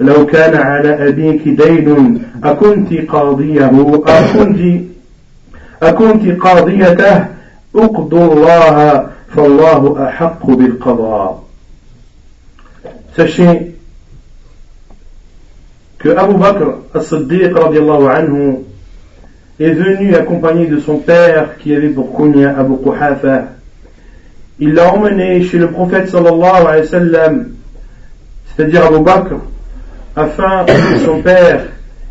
لو 0.00 0.26
كان 0.26 0.54
على 0.56 1.08
أبيك 1.08 1.48
دين 1.48 2.22
أكنت 2.44 2.92
قاضيه 3.10 3.70
أكنت 4.06 4.82
أكنت 5.82 6.40
قاضيته. 6.40 7.24
اقضوا 7.74 8.34
الله 8.34 9.06
فالله 9.36 10.08
أحق 10.08 10.46
بالقضاء. 10.46 11.44
Sachez 13.16 13.73
que 16.04 16.10
Abu 16.10 16.34
Bakr 16.34 16.66
as-Siddiq 16.92 17.56
anhu 17.56 18.58
est 19.58 19.70
venu 19.70 20.14
accompagné 20.14 20.66
de 20.66 20.78
son 20.78 20.98
père 20.98 21.56
qui 21.56 21.74
avait 21.74 21.88
pour 21.88 22.14
kunya 22.14 22.54
Abu 22.58 22.74
Quhafa. 22.76 23.44
Il 24.60 24.74
l'a 24.74 24.92
emmené 24.92 25.42
chez 25.44 25.56
le 25.56 25.70
prophète 25.70 26.10
sallallahu 26.10 26.66
alayhi 26.66 26.82
wa 26.82 26.86
sallam, 26.86 27.48
c'est-à-dire 28.44 28.84
Abu 28.84 29.02
Bakr, 29.02 29.36
afin 30.14 30.66
que 30.66 30.98
son 31.06 31.22
père, 31.22 31.68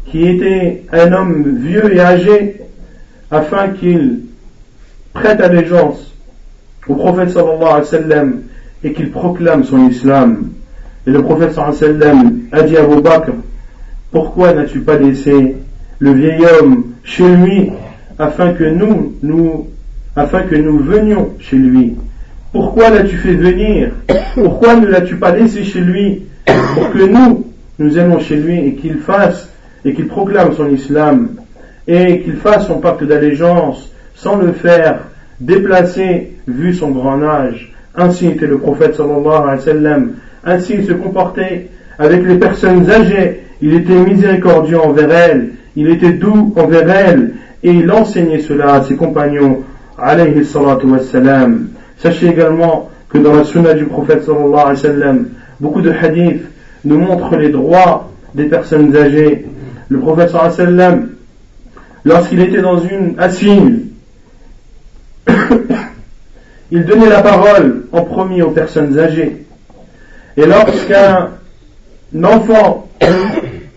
qui 0.07 0.27
était 0.27 0.85
un 0.91 1.11
homme 1.13 1.59
vieux 1.59 1.93
et 1.93 1.99
âgé, 1.99 2.61
afin 3.29 3.69
qu'il 3.69 4.21
prête 5.13 5.39
allégeance 5.39 6.15
au 6.87 6.95
prophète 6.95 7.29
sallallahu 7.29 7.61
alayhi 7.61 7.79
wa 7.79 7.83
sallam 7.83 8.41
et 8.83 8.91
qu'il 8.91 9.11
proclame 9.11 9.63
son 9.63 9.87
islam. 9.87 10.49
Et 11.05 11.11
le 11.11 11.21
prophète 11.21 11.53
sallallahu 11.53 11.77
alayhi 11.77 11.93
wa 11.93 11.99
sallam 11.99 12.39
a 12.51 12.61
dit 12.63 12.77
à 12.77 12.83
Abu 12.83 12.99
Bakr, 12.99 13.33
pourquoi 14.13 14.53
n'as-tu 14.53 14.81
pas 14.81 14.97
laissé 14.97 15.55
le 15.97 16.13
vieil 16.13 16.45
homme 16.45 16.83
chez 17.03 17.27
lui 17.27 17.71
afin 18.19 18.53
que 18.53 18.63
nous, 18.63 19.15
nous, 19.23 19.67
afin 20.15 20.43
que 20.43 20.55
nous 20.55 20.77
venions 20.77 21.31
chez 21.39 21.57
lui? 21.57 21.95
Pourquoi 22.51 22.91
l'as-tu 22.91 23.17
fait 23.17 23.33
venir? 23.33 23.91
Pourquoi 24.35 24.75
ne 24.75 24.85
l'as-tu 24.85 25.15
pas 25.15 25.31
laissé 25.35 25.63
chez 25.63 25.81
lui 25.81 26.21
pour 26.45 26.91
que 26.91 27.03
nous, 27.09 27.47
nous 27.79 27.97
allons 27.97 28.19
chez 28.19 28.35
lui 28.35 28.59
et 28.59 28.75
qu'il 28.75 28.99
fasse 28.99 29.49
et 29.83 29.93
qu'il 29.95 30.07
proclame 30.07 30.53
son 30.53 30.69
islam 30.69 31.29
et 31.87 32.21
qu'il 32.21 32.35
fasse 32.35 32.67
son 32.67 32.79
pacte 32.79 33.03
d'allégeance 33.03 33.91
sans 34.13 34.37
le 34.37 34.51
faire 34.51 35.05
déplacer 35.39 36.33
vu 36.47 36.75
son 36.75 36.91
grand 36.91 37.21
âge? 37.23 37.73
Ainsi 37.95 38.27
était 38.27 38.45
le 38.45 38.59
prophète 38.59 38.93
sallallahu 38.93 39.25
alayhi 39.25 39.57
wa 39.57 39.59
sallam. 39.59 40.11
Ainsi 40.45 40.75
il 40.75 40.85
se 40.85 40.93
comportait 40.93 41.69
avec 41.97 42.23
les 42.23 42.35
personnes 42.35 42.87
âgées. 42.91 43.42
Il 43.63 43.73
était 43.73 43.95
miséricordieux 43.95 44.79
envers 44.79 45.09
elles 45.11 45.53
il 45.75 45.89
était 45.89 46.13
doux 46.13 46.53
envers 46.55 46.89
elle 46.89 47.33
et 47.63 47.71
il 47.71 47.91
enseignait 47.91 48.41
cela 48.41 48.75
à 48.75 48.83
ses 48.83 48.95
compagnons 48.95 49.63
alayhi 49.97 50.45
salatu 50.45 50.85
wassalam. 50.87 51.69
Sachez 51.97 52.27
également 52.27 52.91
que 53.09 53.17
dans 53.17 53.33
la 53.33 53.43
sunna 53.43 53.73
du 53.73 53.85
prophète 53.85 54.23
sallallahu 54.23 54.77
alayhi 54.77 54.99
wa 54.99 55.13
beaucoup 55.59 55.81
de 55.81 55.91
hadiths 55.91 56.43
nous 56.85 56.99
montrent 56.99 57.35
les 57.37 57.49
droits 57.49 58.11
des 58.35 58.45
personnes 58.45 58.95
âgées. 58.95 59.45
Le 59.89 59.99
prophète 59.99 60.29
sallallahu 60.29 60.61
alayhi 60.61 60.99
wa 60.99 61.07
lorsqu'il 62.05 62.41
était 62.41 62.61
dans 62.61 62.79
une 62.79 63.15
assise, 63.17 63.79
il 66.71 66.85
donnait 66.85 67.09
la 67.09 67.21
parole 67.21 67.85
en 67.91 68.01
premier 68.03 68.43
aux 68.43 68.51
personnes 68.51 68.99
âgées. 68.99 69.45
Et 70.37 70.45
lorsqu'un 70.45 71.29
enfant 72.23 72.89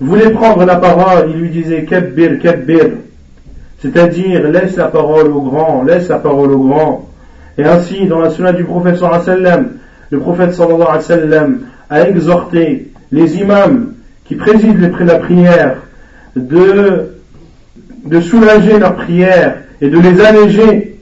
voulait 0.00 0.30
prendre 0.30 0.64
la 0.64 0.76
parole, 0.76 1.30
il 1.30 1.40
lui 1.40 1.50
disait 1.50 1.84
Kabbir, 1.84 2.38
Kabbir, 2.38 2.90
c'est-à-dire 3.80 4.48
laisse 4.48 4.76
la 4.76 4.88
parole 4.88 5.28
au 5.28 5.42
grand, 5.42 5.82
laisse 5.82 6.08
la 6.08 6.18
parole 6.18 6.52
au 6.52 6.64
grand. 6.64 7.08
Et 7.58 7.64
ainsi, 7.64 8.06
dans 8.06 8.20
la 8.20 8.30
sunna 8.30 8.52
du 8.52 8.64
prophète 8.64 8.96
sallam, 8.96 9.72
le 10.10 10.18
prophète 10.18 10.54
sallallahu 10.54 11.00
sallam 11.00 11.60
a 11.88 12.08
exhorté 12.08 12.88
les 13.12 13.36
imams 13.36 13.94
qui 14.24 14.34
président 14.34 14.88
la 15.00 15.18
prière 15.18 15.76
de, 16.34 17.12
de 18.04 18.20
soulager 18.20 18.78
leur 18.78 18.96
prière 18.96 19.58
et 19.80 19.88
de 19.88 19.98
les 19.98 20.20
alléger, 20.20 20.98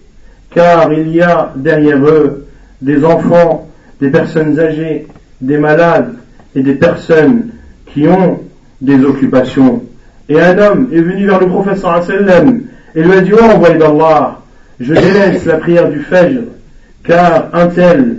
car 0.50 0.92
il 0.92 1.08
y 1.08 1.22
a 1.22 1.52
derrière 1.56 1.98
eux 2.04 2.46
des 2.82 3.04
enfants, 3.04 3.68
des 4.00 4.10
personnes 4.10 4.58
âgées, 4.60 5.06
des 5.40 5.58
malades 5.58 6.14
et 6.54 6.62
des 6.62 6.74
personnes 6.74 7.50
qui 7.86 8.06
ont 8.06 8.40
des 8.84 9.02
occupations. 9.04 9.82
Et 10.28 10.40
un 10.40 10.58
homme 10.58 10.88
est 10.92 11.00
venu 11.00 11.26
vers 11.26 11.40
le 11.40 11.48
prophète 11.48 11.78
sallam 11.78 12.62
et 12.94 13.02
lui 13.02 13.12
a 13.12 13.20
dit, 13.20 13.32
oh 13.34 13.42
envoyé 13.42 13.76
d'Allah, 13.76 14.40
je 14.80 14.94
délaisse 14.94 15.44
la 15.46 15.56
prière 15.56 15.90
du 15.90 16.00
Fajr, 16.00 16.42
car 17.02 17.50
un 17.52 17.66
tel 17.68 18.18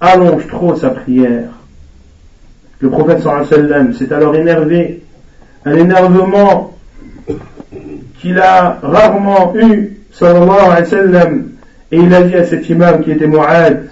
allonge 0.00 0.46
trop 0.48 0.76
sa 0.76 0.90
prière. 0.90 1.48
Le 2.80 2.90
prophète 2.90 3.20
sallam 3.20 3.94
s'est 3.94 4.12
alors 4.12 4.34
énervé, 4.34 5.02
un 5.64 5.74
énervement 5.74 6.76
qu'il 8.20 8.38
a 8.38 8.78
rarement 8.82 9.54
eu, 9.56 9.96
sallallahu 10.12 10.50
alayhi 10.50 10.82
wa 10.82 10.84
sallam, 10.84 11.48
et 11.92 11.98
il 11.98 12.14
a 12.14 12.22
dit 12.22 12.36
à 12.36 12.44
cet 12.44 12.68
imam 12.68 13.02
qui 13.02 13.10
était 13.10 13.26
Mu'ad, 13.26 13.88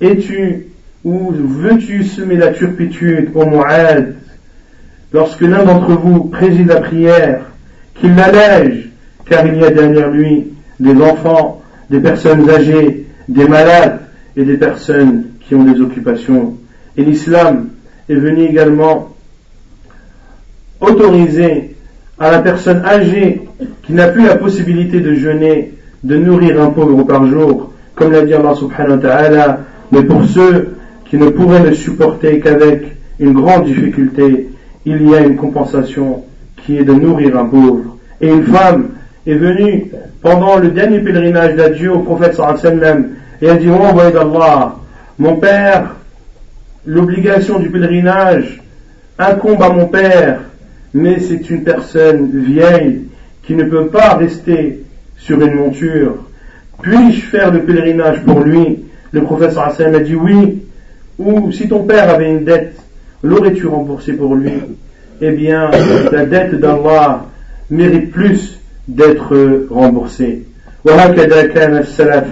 es-tu 0.00 0.66
ou 1.04 1.32
veux-tu 1.32 2.04
semer 2.04 2.36
la 2.36 2.48
turpitude 2.48 3.30
au 3.34 3.44
Mu'ad 3.44 4.14
lorsque 5.12 5.42
l'un 5.42 5.64
d'entre 5.64 5.92
vous 5.92 6.24
préside 6.24 6.68
la 6.68 6.80
prière, 6.80 7.42
qu'il 8.00 8.14
l'allège, 8.14 8.90
car 9.26 9.46
il 9.46 9.56
y 9.60 9.64
a 9.64 9.70
derrière 9.70 10.10
lui 10.10 10.48
des 10.80 10.94
enfants, 11.00 11.62
des 11.90 12.00
personnes 12.00 12.48
âgées, 12.48 13.06
des 13.28 13.46
malades 13.46 14.00
et 14.36 14.44
des 14.44 14.56
personnes 14.56 15.24
qui 15.40 15.54
ont 15.54 15.64
des 15.64 15.80
occupations. 15.80 16.54
Et 16.96 17.04
l'islam 17.04 17.68
est 18.08 18.14
venu 18.14 18.44
également 18.44 19.14
autoriser 20.80 21.76
à 22.18 22.30
la 22.30 22.40
personne 22.40 22.82
âgée 22.84 23.42
qui 23.82 23.92
n'a 23.92 24.08
plus 24.08 24.26
la 24.26 24.36
possibilité 24.36 25.00
de 25.00 25.14
jeûner, 25.14 25.74
de 26.02 26.16
nourrir 26.16 26.60
un 26.60 26.70
pauvre 26.70 27.04
par 27.04 27.26
jour, 27.26 27.72
comme 27.94 28.12
l'a 28.12 28.22
dit 28.22 28.34
Allah 28.34 28.54
subhanahu 28.54 28.96
wa 28.96 28.98
ta'ala, 28.98 29.60
mais 29.92 30.02
pour 30.02 30.24
ceux 30.24 30.76
qui 31.08 31.16
ne 31.16 31.28
pourraient 31.28 31.62
le 31.62 31.74
supporter 31.74 32.40
qu'avec 32.40 32.96
une 33.20 33.34
grande 33.34 33.64
difficulté, 33.66 34.48
il 34.84 35.08
y 35.08 35.14
a 35.14 35.20
une 35.20 35.36
compensation 35.36 36.24
qui 36.64 36.78
est 36.78 36.84
de 36.84 36.92
nourrir 36.92 37.38
un 37.38 37.46
pauvre. 37.46 37.96
Et 38.20 38.28
une 38.28 38.44
femme 38.44 38.90
est 39.26 39.34
venue 39.34 39.90
pendant 40.20 40.58
le 40.58 40.68
dernier 40.68 41.00
pèlerinage 41.00 41.56
d'adieu 41.56 41.92
au 41.92 42.00
prophète 42.00 42.34
sallam 42.34 43.08
et 43.40 43.46
elle 43.46 43.58
dit, 43.58 43.68
oh 43.68 43.82
envoyé 43.82 44.12
d'Allah, 44.12 44.76
mon 45.18 45.36
père, 45.36 45.96
l'obligation 46.86 47.58
du 47.58 47.70
pèlerinage 47.70 48.62
incombe 49.18 49.62
à 49.62 49.70
mon 49.70 49.86
père, 49.86 50.40
mais 50.94 51.20
c'est 51.20 51.50
une 51.50 51.64
personne 51.64 52.30
vieille 52.32 53.02
qui 53.42 53.54
ne 53.54 53.64
peut 53.64 53.86
pas 53.86 54.14
rester 54.14 54.82
sur 55.16 55.40
une 55.40 55.54
monture. 55.54 56.14
puis-je 56.82 57.20
faire 57.26 57.52
le 57.52 57.62
pèlerinage 57.62 58.22
pour 58.22 58.40
lui? 58.40 58.84
Le 59.12 59.22
professeur 59.22 59.64
Hassan 59.64 59.94
a 59.94 60.00
dit 60.00 60.14
oui. 60.14 60.62
Ou 61.18 61.52
si 61.52 61.68
ton 61.68 61.84
père 61.84 62.08
avait 62.10 62.30
une 62.30 62.44
dette, 62.44 62.74
l'aurais-tu 63.23 63.67
remboursé 63.67 64.13
pour 64.13 64.35
lui 64.35 64.51
Eh 65.21 65.31
bien, 65.31 65.71
la 66.11 66.25
dette 66.25 66.55
d'Allah 66.55 67.25
mérite 67.69 68.11
plus 68.11 68.59
d'être 68.87 69.35
remboursée. 69.69 70.43
وهكذا 70.85 71.47
كان 71.47 71.77
السلف 71.77 72.25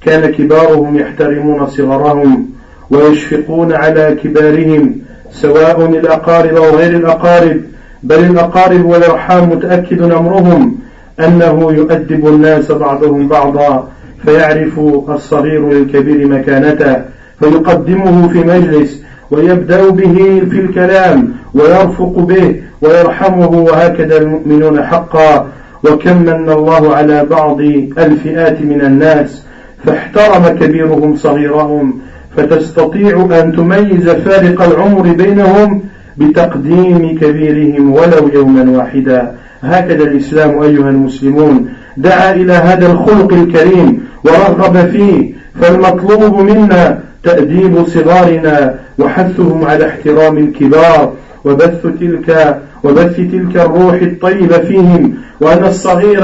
كان 0.00 0.32
كبارهم 0.32 0.96
يحترمون 0.96 1.66
صغارهم 1.66 2.50
ويشفقون 2.90 3.72
على 3.72 4.18
كبارهم 4.24 4.96
سواء 5.30 5.86
الأقارب 5.86 6.56
أو 6.56 6.76
غير 6.76 6.96
الأقارب 6.96 7.60
بل 8.02 8.18
الأقارب 8.24 8.84
والأرحام 8.84 9.48
متأكد 9.48 10.02
أمرهم 10.02 10.78
أنه 11.20 11.72
يؤدب 11.72 12.28
الناس 12.28 12.72
بعضهم 12.72 13.28
بعضا 13.28 13.88
فيعرف 14.24 14.78
الصغير 15.08 15.72
للكبير 15.72 16.28
مكانته 16.28 16.96
فيقدمه 17.38 18.28
في 18.28 18.38
مجلس 18.38 19.02
ويبدأ 19.31 19.89
به 19.89 20.41
في 20.51 20.59
الكلام 20.59 21.33
ويرفق 21.53 22.19
به 22.19 22.55
ويرحمه 22.81 23.47
وهكذا 23.47 24.17
المؤمنون 24.17 24.83
حقا 24.83 25.47
وكم 25.83 26.21
من 26.21 26.49
الله 26.49 26.95
على 26.95 27.25
بعض 27.25 27.61
الفئات 27.97 28.61
من 28.61 28.81
الناس 28.81 29.43
فاحترم 29.85 30.47
كبيرهم 30.47 31.15
صغيرهم 31.15 31.99
فتستطيع 32.37 33.27
أن 33.41 33.55
تميز 33.55 34.09
فارق 34.09 34.61
العمر 34.61 35.13
بينهم 35.13 35.81
بتقديم 36.17 37.17
كبيرهم 37.21 37.91
ولو 37.93 38.29
يوما 38.33 38.77
واحدا. 38.77 39.31
هكذا 39.63 40.03
الإسلام 40.03 40.61
أيها 40.61 40.89
المسلمون. 40.89 41.69
دعا 41.97 42.33
إلى 42.33 42.53
هذا 42.53 42.91
الخلق 42.91 43.33
الكريم 43.33 44.03
ورغب 44.23 44.89
فيه 44.91 45.33
فالمطلوب 45.61 46.39
منا 46.39 46.99
تأديب 47.23 47.87
صغارنا 47.87 48.75
وحثهم 48.99 49.65
على 49.65 49.87
احترام 49.87 50.37
الكبار 50.37 51.13
وبث 51.45 51.81
تلك 51.99 52.59
وبث 52.83 53.15
تلك 53.15 53.55
الروح 53.55 54.01
الطيبة 54.01 54.57
فيهم. 54.57 55.13
وأن 55.41 55.63
الصغير 55.65 56.23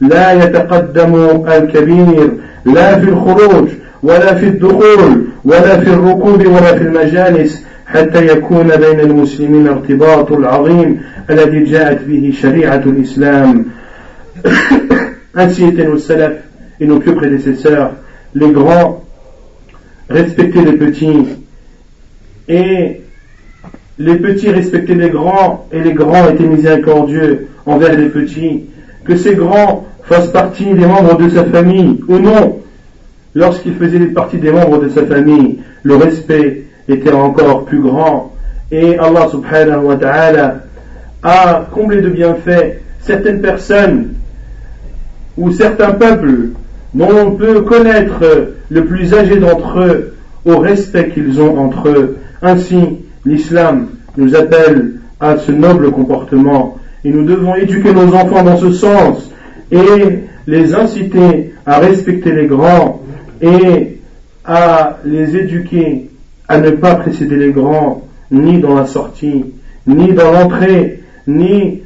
لا 0.00 0.32
يتقدم 0.32 1.42
الكبير 1.48 2.30
لا 2.64 2.98
في 2.98 3.08
الخروج 3.08 3.68
ولا 4.02 4.34
في 4.34 4.46
الدخول 4.46 5.24
ولا 5.44 5.80
في 5.80 5.88
الركوب 5.90 6.46
ولا 6.46 6.76
في 6.76 6.82
المجالس 6.82 7.64
حتى 7.86 8.26
يكون 8.26 8.68
بين 8.68 9.00
المسلمين 9.00 9.68
ارتباط 9.68 10.32
العظيم 10.32 11.00
الذي 11.30 11.64
جاءت 11.64 11.98
به 12.06 12.32
شريعة 12.42 12.82
الإسلام. 12.86 13.64
Ainsi 15.34 15.64
étaient 15.64 15.86
nos 15.86 15.98
salafs 15.98 16.42
et 16.80 16.86
les 18.34 18.50
grands 18.50 19.04
respectaient 20.12 20.62
les 20.62 20.72
petits 20.74 21.26
et 22.48 23.00
les 23.98 24.16
petits 24.16 24.50
respectaient 24.50 24.94
les 24.94 25.10
grands 25.10 25.66
et 25.72 25.80
les 25.80 25.92
grands 25.92 26.28
étaient 26.28 26.46
miséricordieux 26.46 27.48
envers 27.66 27.96
les 27.96 28.08
petits. 28.08 28.64
Que 29.04 29.16
ces 29.16 29.34
grands 29.34 29.86
fassent 30.04 30.32
partie 30.32 30.74
des 30.74 30.86
membres 30.86 31.16
de 31.16 31.28
sa 31.28 31.44
famille 31.44 32.00
ou 32.08 32.18
non, 32.18 32.60
lorsqu'ils 33.34 33.74
faisaient 33.74 33.98
partie 34.06 34.38
des 34.38 34.50
membres 34.50 34.80
de 34.80 34.88
sa 34.88 35.04
famille, 35.06 35.58
le 35.82 35.96
respect 35.96 36.64
était 36.88 37.12
encore 37.12 37.64
plus 37.64 37.80
grand. 37.80 38.32
Et 38.70 38.96
Allah 38.98 39.28
subhanahu 39.30 39.84
wa 39.84 39.96
ta'ala 39.96 40.62
a 41.22 41.66
comblé 41.72 42.00
de 42.00 42.08
bienfaits 42.08 42.80
certaines 43.00 43.40
personnes 43.40 44.14
ou 45.36 45.50
certains 45.52 45.92
peuples 45.92 46.50
dont 46.94 47.08
on 47.14 47.30
peut 47.32 47.62
connaître 47.62 48.52
le 48.68 48.84
plus 48.84 49.14
âgé 49.14 49.36
d'entre 49.38 49.80
eux 49.80 50.14
au 50.44 50.58
respect 50.58 51.10
qu'ils 51.10 51.40
ont 51.40 51.58
entre 51.58 51.88
eux. 51.88 52.16
Ainsi, 52.42 52.98
l'islam 53.24 53.88
nous 54.16 54.34
appelle 54.34 54.94
à 55.20 55.38
ce 55.38 55.52
noble 55.52 55.90
comportement 55.90 56.78
et 57.04 57.10
nous 57.10 57.24
devons 57.24 57.54
éduquer 57.54 57.92
nos 57.92 58.14
enfants 58.14 58.42
dans 58.42 58.56
ce 58.56 58.72
sens 58.72 59.30
et 59.70 60.18
les 60.46 60.74
inciter 60.74 61.54
à 61.64 61.78
respecter 61.78 62.32
les 62.32 62.46
grands 62.46 63.00
et 63.40 63.98
à 64.44 64.98
les 65.04 65.36
éduquer 65.36 66.10
à 66.48 66.58
ne 66.58 66.70
pas 66.70 66.96
précéder 66.96 67.36
les 67.36 67.52
grands 67.52 68.02
ni 68.30 68.60
dans 68.60 68.74
la 68.74 68.86
sortie, 68.86 69.44
ni 69.86 70.12
dans 70.12 70.32
l'entrée, 70.32 71.02
ni 71.26 71.82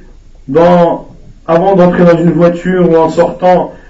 dans, 0.48 1.08
avant 1.46 1.74
d'entrer 1.74 2.04
dans 2.04 2.18
une 2.18 2.32
voiture 2.32 2.90
ou 2.90 2.96
en 2.96 3.10
sortant, 3.10 3.72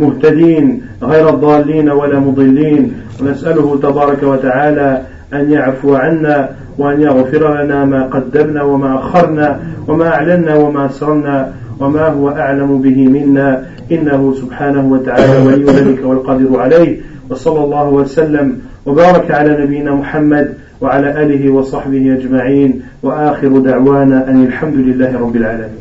مهتدين 0.00 0.82
غير 1.02 1.28
الضالين 1.28 1.90
ولا 1.90 2.18
مضلين. 2.18 2.92
ونسأله 3.20 3.78
تبارك 3.82 4.22
وتعالى 4.22 5.02
أن 5.34 5.50
يعفو 5.50 5.94
عنا 5.94 6.48
وأن 6.78 7.00
يغفر 7.00 7.62
لنا 7.62 7.84
ما 7.84 8.02
قدمنا 8.02 8.62
وما 8.62 8.98
أخرنا 8.98 9.60
وما 9.88 10.08
أعلنا 10.08 10.56
وما 10.56 10.86
أسررنا 10.86 11.52
وما 11.80 12.06
هو 12.08 12.28
أعلم 12.28 12.82
به 12.82 13.08
منا. 13.08 13.64
إنه 13.92 14.34
سبحانه 14.40 14.92
وتعالى 14.92 15.46
ولي 15.46 15.64
ذلك 15.64 16.00
والقادر 16.04 16.60
عليه. 16.60 16.96
وصلى 17.30 17.64
الله 17.64 17.88
وسلم 17.88 18.58
وبارك 18.86 19.30
على 19.30 19.62
نبينا 19.64 19.94
محمد 19.94 20.54
وعلى 20.80 21.22
آله 21.22 21.50
وصحبه 21.50 22.16
أجمعين. 22.18 22.82
وآخر 23.02 23.48
دعوانا 23.58 24.28
أن 24.28 24.44
الحمد 24.44 24.76
لله 24.76 25.18
رب 25.20 25.36
العالمين. 25.36 25.80